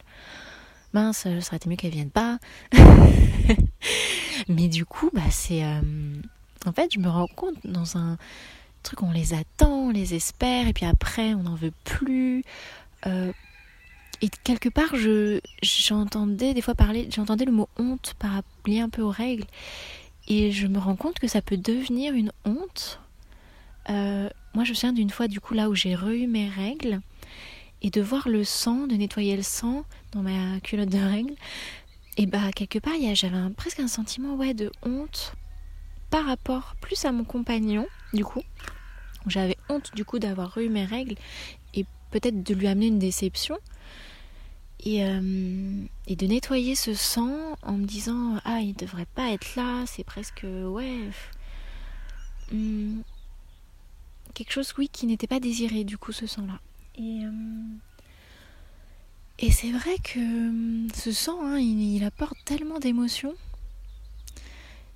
[0.93, 2.39] mince, ça aurait été mieux qu'elle vienne pas.
[4.47, 5.63] Mais du coup, bah c'est.
[5.63, 5.81] Euh,
[6.65, 8.17] en fait, je me rends compte dans un
[8.83, 12.43] truc, on les attend, on les espère, et puis après, on n'en veut plus.
[13.05, 13.31] Euh,
[14.21, 18.89] et quelque part, je j'entendais des fois parler, j'entendais le mot honte par lié un
[18.89, 19.45] peu aux règles,
[20.27, 22.99] et je me rends compte que ça peut devenir une honte.
[23.89, 27.01] Euh, moi, je me souviens d'une fois, du coup, là où j'ai re mes règles,
[27.81, 31.35] et de voir le sang, de nettoyer le sang dans ma culotte de règles,
[32.17, 35.33] et bah quelque part j'avais presque un sentiment ouais de honte
[36.09, 38.43] par rapport plus à mon compagnon du coup.
[39.27, 41.15] J'avais honte du coup d'avoir eu mes règles
[41.73, 43.57] et peut-être de lui amener une déception.
[44.81, 49.83] Et, euh, de nettoyer ce sang en me disant ah il devrait pas être là
[49.85, 51.09] c'est presque ouais
[52.51, 53.01] hmm,
[54.33, 56.59] quelque chose oui qui n'était pas désiré du coup ce sang là
[56.99, 57.31] et, euh,
[59.39, 63.33] et c'est vrai que euh, ce sang, hein, il, apporte tellement d'émotions.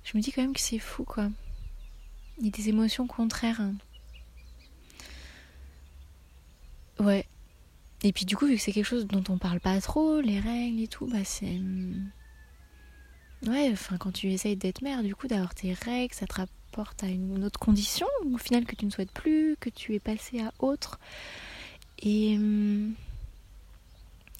[0.04, 1.30] Je me dis quand même que c'est fou, quoi.
[2.38, 3.60] Il y a des émotions contraires.
[3.60, 3.74] Hein.
[6.98, 7.24] Ouais.
[8.02, 10.40] Et puis du coup, vu que c'est quelque chose dont on parle pas trop, les
[10.40, 11.58] règles et tout, bah c'est...
[11.58, 12.10] Hmm,
[13.46, 17.02] ouais, enfin quand tu essayes d'être mère, du coup, d'avoir tes règles, ça te rapporte
[17.02, 20.42] à une autre condition, au final que tu ne souhaites plus, que tu es passé
[20.42, 20.98] à autre.
[22.00, 22.94] Et hum,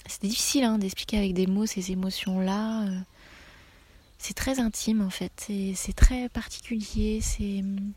[0.07, 2.87] c'était difficile hein, d'expliquer avec des mots ces émotions-là.
[2.87, 3.01] Euh.
[4.19, 7.21] C'est très intime en fait, c'est très particulier.
[7.21, 7.93] C'est hum,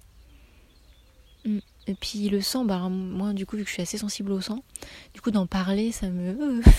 [1.46, 1.62] hum.
[1.88, 4.42] et puis le sang, bah, moi du coup vu que je suis assez sensible au
[4.42, 4.64] sang,
[5.14, 6.62] du coup d'en parler ça me.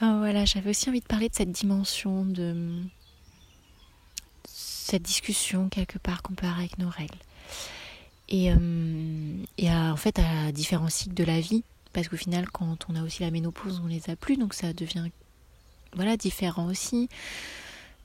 [0.00, 2.82] voilà, j'avais aussi envie de parler de cette dimension de
[4.44, 7.18] cette discussion quelque part avoir avec nos règles
[8.32, 11.62] et, euh, en fait à différents cycles de la vie.
[11.92, 14.36] Parce qu'au final quand on a aussi la ménopause on les a plus.
[14.36, 15.10] Donc ça devient
[15.94, 17.08] voilà différent aussi.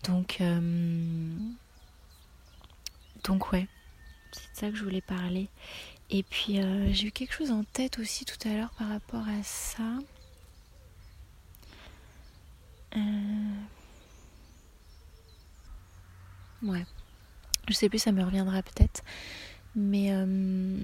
[0.04, 1.32] Donc euh,
[3.24, 3.68] donc ouais.
[4.34, 5.48] C'est de ça que je voulais parler.
[6.10, 9.26] Et puis euh, j'ai eu quelque chose en tête aussi tout à l'heure par rapport
[9.28, 9.84] à ça.
[16.64, 16.86] Ouais.
[17.70, 19.04] Je sais plus ça me reviendra peut-être
[19.78, 20.76] mais euh,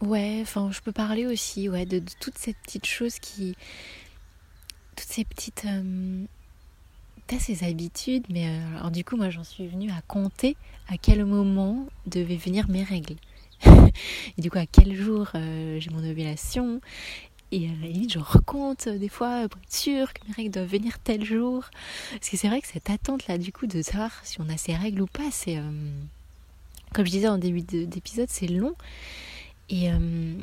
[0.00, 3.54] ouais, enfin, je peux parler aussi, ouais, de, toutes ces petites choses qui,
[4.96, 6.24] toutes ces petites, euh,
[7.30, 10.56] as ces habitudes, mais alors du coup, moi, j'en suis venue à compter
[10.88, 13.16] à quel moment devaient venir mes règles.
[13.64, 16.80] et du coup, à quel jour j'ai mon ovulation
[17.50, 20.70] et à la limite, je recompte des fois pour être sûre que mes règles doivent
[20.70, 21.64] venir tel jour.
[22.12, 24.74] Parce que c'est vrai que cette attente-là, du coup, de savoir si on a ses
[24.74, 25.58] règles ou pas, c'est.
[26.92, 28.74] Euh, comme je disais en début d'épisode, c'est long.
[29.68, 29.90] Et.
[29.90, 30.34] Euh,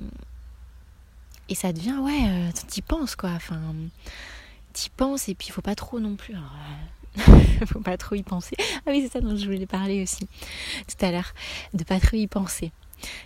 [1.52, 3.32] et ça devient, ouais, euh, t'y penses, quoi.
[3.32, 3.60] Enfin,
[4.72, 6.36] t'y penses, et puis il faut pas trop non plus.
[6.36, 6.54] Alors,
[7.66, 8.56] faut pas trop y penser.
[8.86, 11.34] Ah oui, c'est ça dont je voulais parler aussi tout à l'heure,
[11.74, 12.72] de pas trop y penser.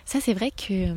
[0.06, 0.90] Ça, c'est vrai que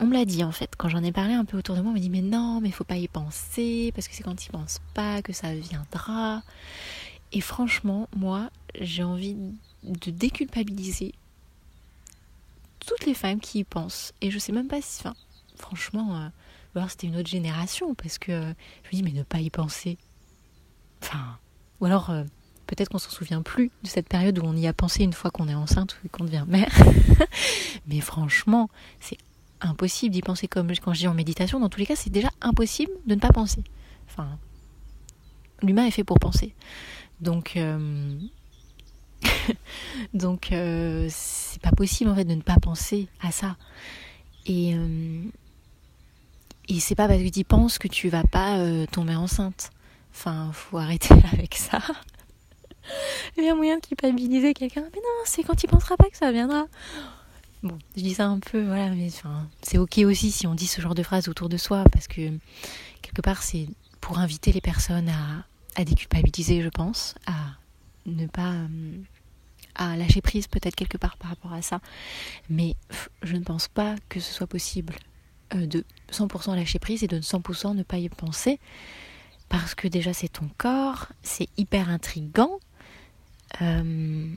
[0.00, 1.92] on me l'a dit en fait, quand j'en ai parlé un peu autour de moi,
[1.92, 4.50] on m'a dit mais non, mais faut pas y penser, parce que c'est quand il
[4.50, 6.42] pense pas que ça viendra.
[7.32, 9.34] Et franchement, moi, j'ai envie
[9.82, 11.14] de déculpabiliser
[12.80, 14.12] toutes les femmes qui y pensent.
[14.20, 15.14] Et je sais même pas si, enfin,
[15.56, 16.28] franchement, euh,
[16.88, 18.52] c'était une autre génération, parce que euh,
[18.84, 19.98] je me dis mais ne pas y penser.
[21.02, 21.38] Enfin,
[21.80, 22.24] ou alors euh,
[22.66, 25.30] peut-être qu'on s'en souvient plus de cette période où on y a pensé une fois
[25.30, 26.72] qu'on est enceinte ou qu'on devient mère.
[27.86, 28.68] mais franchement,
[29.00, 29.18] c'est
[29.60, 31.60] impossible d'y penser comme quand je dis en méditation.
[31.60, 33.64] Dans tous les cas, c'est déjà impossible de ne pas penser.
[34.08, 34.38] Enfin,
[35.62, 36.54] l'humain est fait pour penser.
[37.20, 38.18] Donc, euh,
[40.14, 43.56] donc euh, c'est pas possible en fait de ne pas penser à ça.
[44.46, 45.22] Et euh,
[46.68, 48.58] et c'est pas parce que tu penses que tu vas pas
[48.92, 49.70] tomber enceinte.
[50.12, 51.80] Enfin, faut arrêter avec ça.
[53.36, 54.82] Il y a moyen de culpabiliser quelqu'un.
[54.92, 56.66] Mais non, c'est quand il pensera pas que ça viendra.
[57.62, 60.68] Bon, je dis ça un peu, voilà, mais enfin, c'est ok aussi si on dit
[60.68, 62.30] ce genre de phrases autour de soi, parce que
[63.02, 63.66] quelque part, c'est
[64.00, 67.32] pour inviter les personnes à, à déculpabiliser, je pense, à
[68.08, 68.52] ne pas.
[68.52, 68.98] Euh,
[69.80, 71.80] à lâcher prise peut-être quelque part par rapport à ça.
[72.50, 72.74] Mais
[73.22, 74.96] je ne pense pas que ce soit possible
[75.54, 78.58] euh, de 100% lâcher prise et de 100% ne pas y penser.
[79.48, 82.58] Parce que déjà c'est ton corps, c'est hyper intrigant.
[83.62, 84.28] Euh,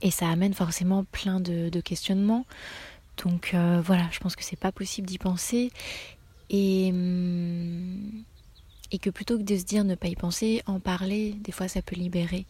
[0.00, 2.46] et ça amène forcément plein de, questionnements.
[3.22, 5.70] Donc voilà, je pense que c'est pas possible d'y penser
[6.52, 8.24] et, hum,
[8.92, 11.66] et que plutôt que de se dire ne pas y penser, en parler, des fois
[11.66, 12.46] ça peut libérer.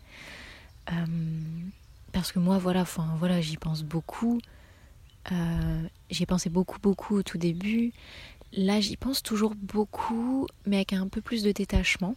[0.90, 1.70] Hum,
[2.12, 2.84] parce que moi voilà,
[3.18, 4.40] voilà, j'y pense beaucoup.
[5.30, 7.92] Euh, j'y pensé beaucoup beaucoup au tout début.
[8.54, 12.16] Là, j'y pense toujours beaucoup, mais avec un peu plus de détachement.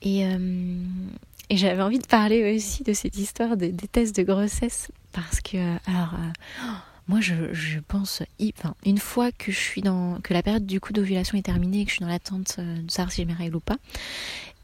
[0.00, 1.10] Et, hum,
[1.50, 5.58] et j'avais envie de parler aussi de cette histoire des, tests de grossesse parce que,
[5.86, 6.72] alors, euh,
[7.10, 8.22] moi je, pense,
[8.56, 11.80] enfin, une fois que je suis dans, que la période du coup d'ovulation est terminée
[11.80, 13.78] et que je suis dans l'attente euh, de savoir si j'ai mes règles ou pas,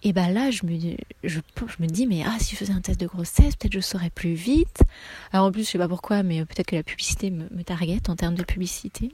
[0.05, 0.79] et ben là je me,
[1.25, 3.81] je, je me dis mais ah si je faisais un test de grossesse peut-être je
[3.81, 4.83] saurais plus vite.
[5.33, 8.01] Alors en plus je sais pas pourquoi mais peut-être que la publicité me, me target
[8.09, 9.11] en termes de publicité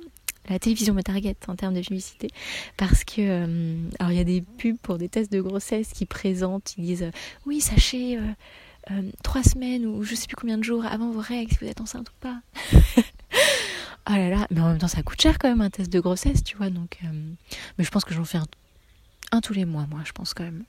[0.49, 2.29] la télévision me target en termes de publicité
[2.77, 6.05] parce que euh, alors il y a des pubs pour des tests de grossesse qui
[6.05, 7.11] présentent, ils disent euh,
[7.47, 8.19] oui sachez
[8.91, 11.71] euh, trois semaines ou je sais plus combien de jours avant vos règles si vous
[11.71, 12.41] êtes enceinte ou pas.
[14.09, 16.01] Oh là là, mais en même temps ça coûte cher quand même un test de
[16.01, 16.99] grossesse, tu vois donc.
[17.79, 18.39] mais je pense que j'en fais
[19.31, 20.65] un tous les mois moi, je pense quand même.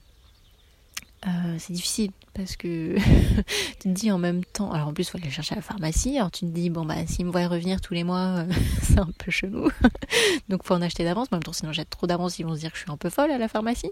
[1.26, 2.96] Euh, c'est difficile parce que
[3.80, 5.62] tu te dis en même temps, alors en plus il faut aller chercher à la
[5.62, 8.52] pharmacie, alors tu te dis bon bah s'ils me voient revenir tous les mois, euh,
[8.82, 9.69] c'est un peu chelou,
[10.50, 12.60] donc faut en acheter d'avance, en même temps sinon j'ai trop d'avance, ils vont se
[12.60, 13.91] dire que je suis un peu folle à la pharmacie,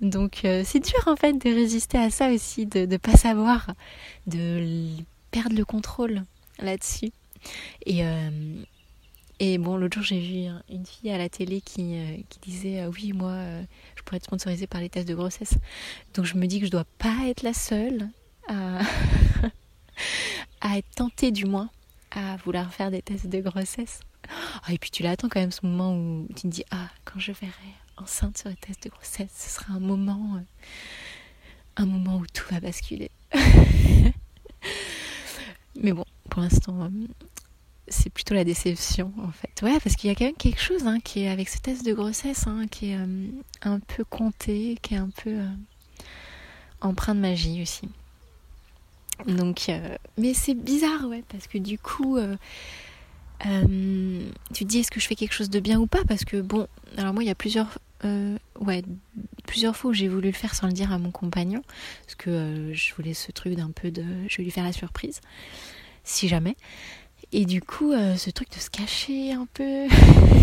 [0.00, 3.66] donc euh, c'est dur en fait de résister à ça aussi, de ne pas savoir,
[4.26, 4.86] de
[5.32, 6.22] perdre le contrôle
[6.60, 7.12] là-dessus.
[7.86, 8.02] Et,
[9.40, 12.90] et bon, l'autre jour, j'ai vu une fille à la télé qui, euh, disait euh,
[12.90, 13.62] Oui, moi, euh,
[13.96, 15.54] je pourrais être sponsorisée par les tests de grossesse.
[16.14, 18.08] Donc, je me dis que je dois pas être la seule
[18.48, 18.78] à,
[20.60, 21.68] à être tentée, du moins,
[22.12, 24.00] à vouloir faire des tests de grossesse.
[24.62, 27.18] Ah, et puis, tu l'attends quand même ce moment où tu te dis Ah, quand
[27.18, 30.40] je verrai enceinte sur les tests de grossesse, ce sera un moment,
[31.76, 33.10] un moment où tout va basculer.
[35.76, 36.88] Mais bon, pour l'instant,
[37.88, 39.62] c'est plutôt la déception en fait.
[39.62, 41.84] Ouais, parce qu'il y a quand même quelque chose hein, qui est avec ce test
[41.84, 43.26] de grossesse, hein, qui est euh,
[43.62, 45.48] un peu compté, qui est un peu euh,
[46.80, 47.88] empreint de magie aussi.
[49.26, 52.18] Donc, euh, mais c'est bizarre, ouais, parce que du coup,
[53.40, 56.04] tu te dis est-ce que je fais quelque chose de bien ou pas?
[56.08, 56.66] Parce que bon,
[56.96, 57.78] alors moi, il y a plusieurs,
[58.60, 58.82] ouais,
[59.46, 61.62] plusieurs fois où j'ai voulu le faire sans le dire à mon compagnon,
[62.04, 65.20] parce que je voulais ce truc d'un peu de, je vais lui faire la surprise,
[66.02, 66.56] si jamais.
[67.34, 69.88] Et du coup, euh, ce truc de se cacher un peu.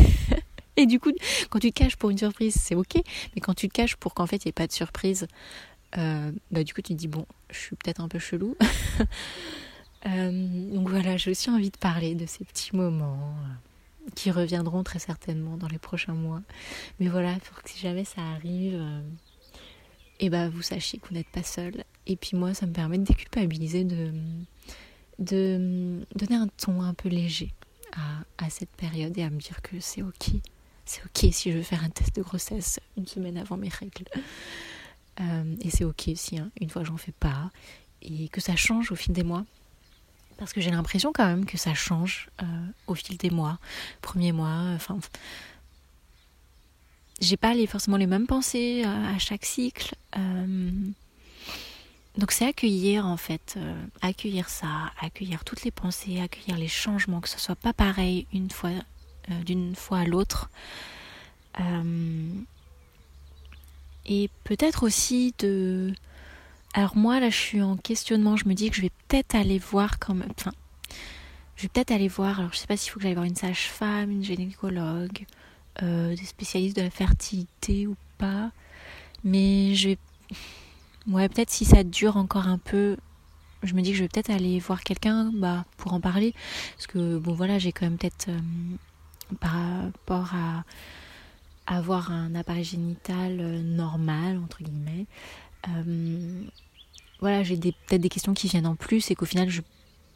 [0.75, 1.13] et du coup,
[1.49, 2.95] quand tu te caches pour une surprise, c'est ok.
[3.33, 5.25] Mais quand tu te caches pour qu'en fait il n'y ait pas de surprise,
[5.97, 8.55] euh, bah, du coup tu te dis bon, je suis peut-être un peu chelou.
[10.07, 13.35] Euh, donc voilà, j'ai aussi envie de parler de ces petits moments
[14.15, 16.41] qui reviendront très certainement dans les prochains mois.
[16.99, 18.83] Mais voilà, pour que si jamais ça arrive,
[20.19, 21.83] et bah vous sachiez que vous n'êtes pas seul.
[22.07, 24.11] Et puis moi, ça me permet de déculpabiliser, de,
[25.19, 27.53] de donner un ton un peu léger
[28.37, 30.31] à, cette période et à me dire que c'est ok.
[30.85, 34.05] C'est ok si je veux faire un test de grossesse une semaine avant mes règles.
[35.19, 37.51] Euh, et c'est ok si hein, une fois j'en fais pas.
[38.01, 39.45] Et que ça change au fil des mois.
[40.37, 42.45] Parce que j'ai l'impression quand même que ça change euh,
[42.87, 43.59] au fil des mois.
[44.01, 44.99] Premier mois, enfin
[47.19, 49.93] j'ai pas les, forcément les mêmes pensées euh, à chaque cycle.
[52.17, 56.67] Euh, donc c'est accueillir en fait, euh, accueillir ça, accueillir toutes les pensées, accueillir les
[56.67, 58.71] changements, que ce soit pas pareil une fois
[59.45, 60.49] d'une fois à l'autre.
[64.05, 65.93] et peut-être aussi de.
[66.73, 69.59] Alors moi là je suis en questionnement, je me dis que je vais peut-être aller
[69.59, 70.31] voir même.
[70.37, 70.53] Enfin,
[71.61, 72.39] je vais peut-être aller voir.
[72.39, 75.25] Alors je sais pas s'il faut que j'aille voir une sage-femme, une gynécologue,
[75.83, 78.51] euh, des spécialistes de la fertilité ou pas.
[79.23, 79.97] Mais je vais.
[81.07, 82.97] Ouais, peut-être si ça dure encore un peu,
[83.63, 86.33] je me dis que je vais peut-être aller voir quelqu'un bah, pour en parler.
[86.75, 88.29] Parce que, bon, voilà, j'ai quand même peut-être.
[88.29, 88.39] Euh,
[89.39, 90.63] par rapport à
[91.67, 95.05] avoir un appareil génital euh, normal, entre guillemets.
[97.19, 99.61] voilà, j'ai peut-être des questions qui viennent en plus et qu'au final, je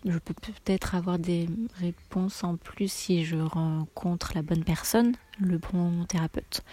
[0.06, 1.48] peux peut-être avoir des
[1.80, 6.64] réponses en plus si je rencontre la bonne personne, le bon thérapeute.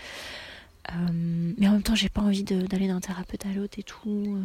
[0.91, 4.37] Euh, mais en même temps, j'ai pas envie d'aller d'un thérapeute à l'autre et tout.
[4.37, 4.43] Euh.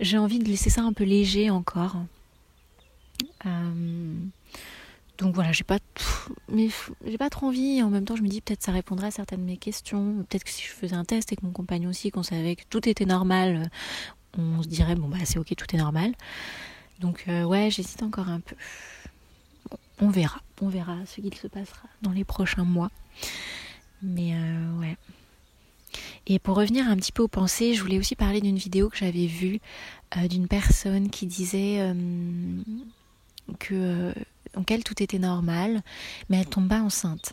[0.00, 1.96] j'ai envie de laisser ça un peu léger encore.
[3.46, 4.14] Euh,
[5.18, 5.78] donc voilà, j'ai pas,
[6.48, 6.68] mais
[7.06, 7.82] j'ai pas trop envie.
[7.82, 10.24] En même temps, je me dis peut-être ça répondrait à certaines de mes questions.
[10.28, 12.88] Peut-être que si je faisais un test avec mon compagnon aussi, qu'on savait que tout
[12.88, 13.70] était normal,
[14.36, 16.14] on se dirait bon bah c'est ok, tout est normal.
[16.98, 18.56] Donc ouais, j'hésite encore un peu.
[20.00, 22.90] on verra, on verra ce qu'il se passera dans les prochains mois.
[24.02, 24.34] Mais
[24.80, 24.96] ouais.
[26.26, 28.96] Et pour revenir un petit peu aux pensées, je voulais aussi parler d'une vidéo que
[28.96, 29.60] j'avais vue
[30.16, 31.94] euh, d'une personne qui disait
[33.58, 34.12] que
[34.56, 35.82] en elle tout était normal,
[36.28, 37.32] mais elle tombe pas enceinte.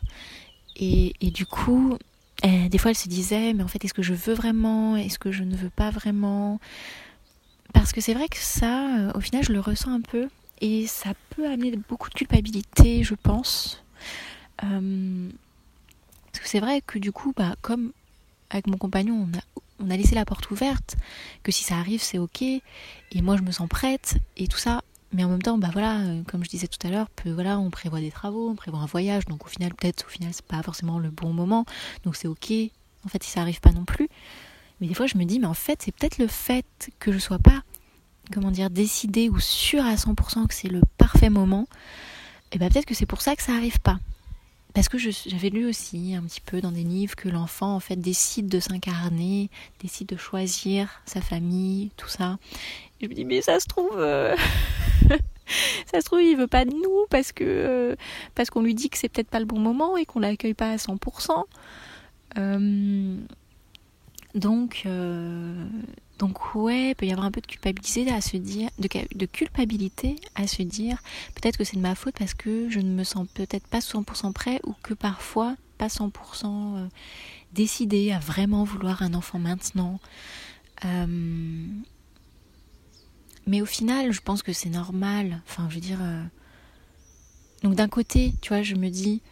[0.75, 1.97] Et, du coup,
[2.43, 4.97] des fois elle se disait, mais en fait, est-ce que je veux vraiment?
[4.97, 6.59] Est-ce que je ne veux pas vraiment?
[7.73, 10.27] Parce que c'est vrai que ça, euh, au final, je le ressens un peu
[10.59, 13.83] et ça peut amener beaucoup de culpabilité, je pense.
[14.63, 15.29] Euh,
[16.31, 17.91] parce que c'est vrai que du coup, bah, comme
[18.51, 19.27] avec mon compagnon,
[19.79, 20.95] on a, laissé la porte ouverte,
[21.43, 22.61] que si ça arrive, c'est ok, et
[23.21, 24.81] moi je me sens prête, et tout ça.
[25.13, 27.69] Mais en même temps, bah voilà, euh, comme je disais tout à l'heure, voilà, on
[27.69, 30.63] prévoit des travaux, on prévoit un voyage, donc au final, peut-être, au final, c'est pas
[30.63, 31.65] forcément le bon moment,
[32.03, 32.51] donc c'est ok.
[33.05, 34.07] En fait, si ça arrive pas non plus.
[34.79, 37.17] Mais des fois, je me dis, mais en fait, c'est peut-être le fait que je
[37.17, 37.61] sois pas,
[38.31, 41.67] comment dire, décidée ou sûre à 100% que c'est le parfait moment.
[42.51, 43.99] Et bien peut-être que c'est pour ça que ça arrive pas.
[44.73, 47.97] Parce que j'avais lu aussi un petit peu dans des livres que l'enfant en fait
[47.97, 49.49] décide de s'incarner,
[49.81, 52.37] décide de choisir sa famille, tout ça.
[53.01, 54.35] Je me dis mais ça se trouve, euh,
[55.91, 57.95] ça se trouve il veut pas de nous parce que euh,
[58.35, 60.71] parce qu'on lui dit que c'est peut-être pas le bon moment et qu'on l'accueille pas
[60.71, 61.43] à 100%.
[62.37, 63.17] Euh,
[64.35, 65.65] donc, euh,
[66.21, 70.17] donc ouais, il peut y avoir un peu de culpabilité à se dire, de, culpabilité
[70.35, 71.01] à se dire,
[71.33, 74.31] peut-être que c'est de ma faute parce que je ne me sens peut-être pas 100%
[74.31, 76.11] prêt ou que parfois pas 100%
[76.45, 76.87] euh,
[77.53, 79.99] décidé à vraiment vouloir un enfant maintenant.
[80.85, 81.65] Euh,
[83.47, 85.41] mais au final, je pense que c'est normal.
[85.47, 85.97] Enfin, je veux dire.
[87.63, 89.23] Donc d'un côté, tu vois, je me dis,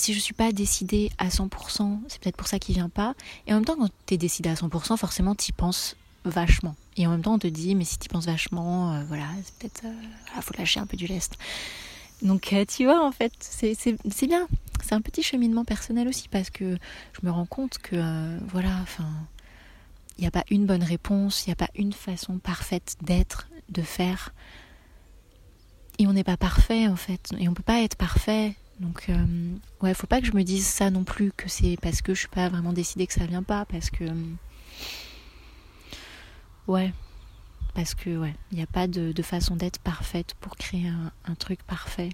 [0.00, 3.14] si je suis pas décidée à 100%, c'est peut-être pour ça qu'il vient pas.
[3.46, 6.76] Et en même temps, quand tu es décidée à 100%, forcément, tu penses vachement.
[6.96, 9.54] Et en même temps, on te dit, mais si tu penses vachement, euh, voilà, c'est
[9.54, 9.84] peut-être.
[9.84, 11.36] euh, faut lâcher un peu du lest.
[12.22, 14.48] Donc, euh, tu vois, en fait, c'est bien.
[14.84, 16.78] C'est un petit cheminement personnel aussi, parce que
[17.12, 19.08] je me rends compte que, voilà, enfin.
[20.16, 23.46] Il n'y a pas une bonne réponse, il n'y a pas une façon parfaite d'être,
[23.68, 24.34] de faire.
[26.00, 27.30] Et on n'est pas parfait, en fait.
[27.38, 30.66] Et on peut pas être parfait donc, euh, ouais, faut pas que je me dise
[30.66, 33.42] ça non plus, que c'est parce que je suis pas vraiment décidée que ça vient
[33.42, 34.04] pas, parce que.
[34.04, 34.32] Euh,
[36.68, 36.92] ouais.
[37.74, 40.88] Parce que, ouais, il n'y a pas de, façon d'être parfaite pour créer
[41.24, 42.10] un, truc parfait.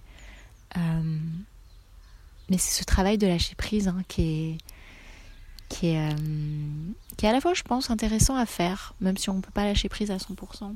[0.77, 1.19] Euh,
[2.51, 4.59] mais c'est ce travail de lâcher prise hein, qui est.
[5.71, 6.15] Qui est,
[7.17, 9.51] qui est à la fois, je pense, intéressant à faire, même si on ne peut
[9.51, 10.75] pas lâcher prise à 100%.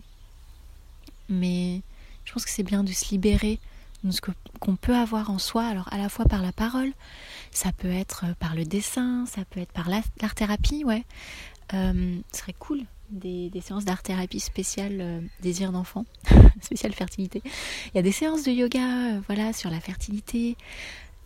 [1.28, 1.82] Mais
[2.24, 3.60] je pense que c'est bien de se libérer
[4.10, 4.20] ce
[4.60, 6.92] qu'on peut avoir en soi, alors à la fois par la parole,
[7.50, 11.04] ça peut être par le dessin, ça peut être par l'art-thérapie, ouais.
[11.74, 16.04] Euh, ce serait cool des, séances d'art-thérapie spéciales euh, désir d'enfant,
[16.60, 17.42] spéciale fertilité.
[17.86, 20.56] Il y a des séances de yoga, euh, voilà, sur la fertilité.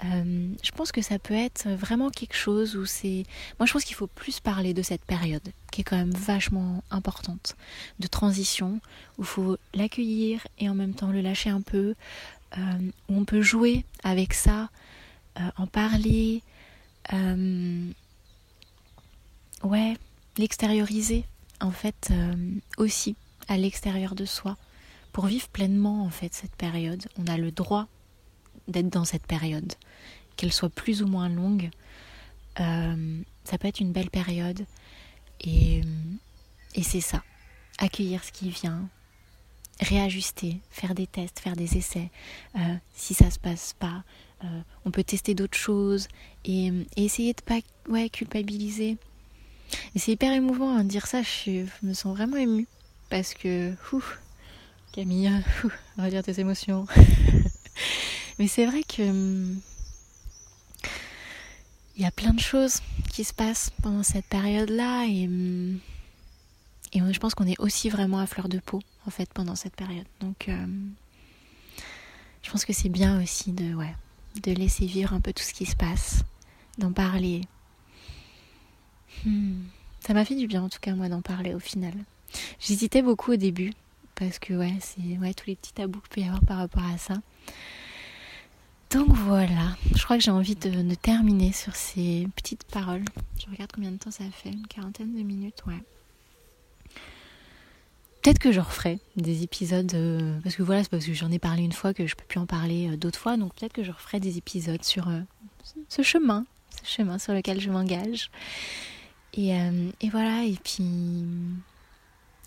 [0.04, 3.24] Euh, je pense que ça peut être vraiment quelque chose où c'est...
[3.60, 6.82] Moi je pense qu'il faut plus parler de cette période qui est quand même vachement
[6.90, 7.56] importante,
[8.00, 8.80] de transition,
[9.18, 11.94] où il faut l'accueillir et en même temps le lâcher un peu, euh,
[12.56, 14.70] où on peut jouer avec ça,
[15.38, 16.42] euh, en parler,
[19.62, 19.96] ouais,
[20.38, 21.24] l'extérioriser
[21.60, 22.12] en fait
[22.76, 23.16] aussi
[23.48, 24.56] à l'extérieur de soi
[25.12, 27.06] pour vivre pleinement en fait cette période.
[27.18, 27.86] On a le droit
[28.68, 29.72] d'être dans cette période,
[30.36, 31.70] qu'elle soit plus ou moins longue.
[32.60, 34.66] Euh, ça peut être une belle période
[35.40, 35.82] et,
[36.74, 37.22] et c'est ça.
[37.78, 38.88] Accueillir ce qui vient,
[39.80, 42.10] réajuster, faire des tests, faire des essais.
[42.56, 44.04] Euh, si ça se passe pas,
[44.44, 46.08] euh, on peut tester d'autres choses
[46.44, 48.96] et, essayer de pas ouais, culpabiliser.
[49.94, 52.66] Et c'est hyper émouvant hein, de dire ça, je, me sens vraiment émue
[53.08, 54.20] parce que ouf,
[54.92, 55.30] Camille,
[55.98, 56.86] on va dire tes émotions.
[58.38, 59.60] Mais c'est vrai que hum,
[61.96, 62.80] il y a plein de choses
[63.12, 65.78] qui se passent pendant cette période-là et, hum,
[66.92, 69.76] et je pense qu'on est aussi vraiment à fleur de peau en fait pendant cette
[69.76, 70.06] période.
[70.20, 70.92] Donc hum,
[72.42, 73.94] je pense que c'est bien aussi de ouais,
[74.42, 76.24] de laisser vivre un peu tout ce qui se passe,
[76.78, 77.42] d'en parler.
[80.00, 81.94] Ça m'a fait du bien en tout cas moi d'en parler au final.
[82.58, 83.72] J'hésitais beaucoup au début
[84.14, 86.84] parce que ouais, c'est ouais, tous les petits tabous qu'il peut y avoir par rapport
[86.84, 87.14] à ça.
[88.90, 93.04] Donc voilà, je crois que j'ai envie de, terminer sur ces petites paroles.
[93.38, 95.82] Je regarde combien de temps ça fait, une quarantaine de minutes, ouais.
[98.22, 101.40] Peut-être que je referai des épisodes, euh, parce que voilà, c'est parce que j'en ai
[101.40, 103.82] parlé une fois que je peux plus en parler euh, d'autres fois, donc peut-être que
[103.82, 105.20] je referai des épisodes sur euh,
[105.88, 106.46] ce chemin,
[106.84, 108.30] ce chemin sur lequel je m'engage.
[109.34, 111.24] Et, et voilà, et puis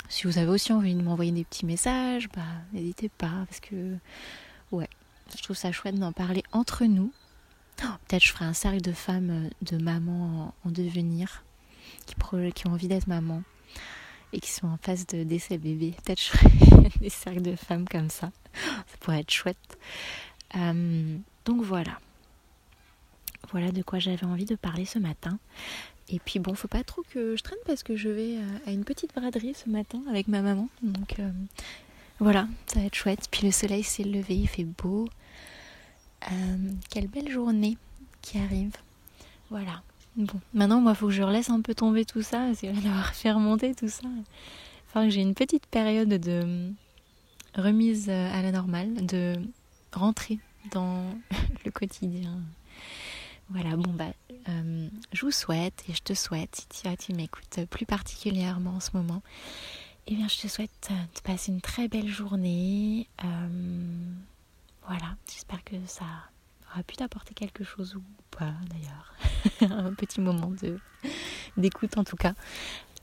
[0.07, 3.95] si vous avez aussi envie de m'envoyer des petits messages, bah n'hésitez pas parce que
[4.71, 4.87] ouais,
[5.35, 7.11] je trouve ça chouette d'en parler entre nous.
[7.83, 11.43] Oh, peut-être je ferai un cercle de femmes de mamans en, devenir
[12.05, 12.13] qui,
[12.53, 13.41] qui ont envie d'être maman
[14.35, 15.93] et qui sont en phase de décès bébé.
[16.03, 18.31] Peut-être je ferai des cercles de femmes comme ça.
[18.53, 19.77] Ça pourrait être chouette.
[20.57, 21.99] Euh, donc voilà.
[23.51, 25.39] Voilà de quoi j'avais envie de parler ce matin.
[26.09, 28.71] Et puis bon, faut pas trop que je traîne parce que je vais euh, à
[28.71, 30.67] une petite braderie ce matin avec ma maman.
[30.81, 31.31] Donc euh,
[32.19, 33.29] voilà, ça va être chouette.
[33.31, 35.07] Puis le soleil s'est levé, il fait beau.
[36.89, 37.77] Quelle belle journée
[38.21, 38.73] qui arrive.
[39.51, 39.83] Voilà.
[40.17, 42.71] Bon, maintenant, moi, il faut que je relaisse un peu tomber tout ça parce qu'il
[42.71, 44.07] va fait remonter tout ça.
[44.87, 46.71] Enfin, j'ai une petite période de
[47.55, 49.35] remise à la normale, de
[49.93, 50.39] rentrer
[50.71, 51.03] dans
[51.65, 52.39] le quotidien.
[53.49, 54.11] Voilà, bon bah,
[54.49, 58.79] euh, je vous souhaite et je te souhaite, si tu, tu m'écoutes plus particulièrement en
[58.79, 59.21] ce moment,
[60.07, 63.07] eh bien je te souhaite de passer une très belle journée.
[63.23, 63.47] Euh,
[64.87, 66.05] voilà, j'espère que ça
[66.75, 69.15] aura pu t'apporter quelque chose ou pas d'ailleurs.
[69.61, 70.77] un petit moment de
[71.57, 72.33] d'écoute en tout cas.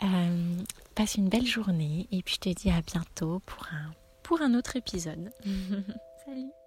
[0.02, 0.56] Euh,
[0.94, 3.92] passe une belle journée et puis je te dis à bientôt pour un,
[4.22, 5.32] pour un autre épisode.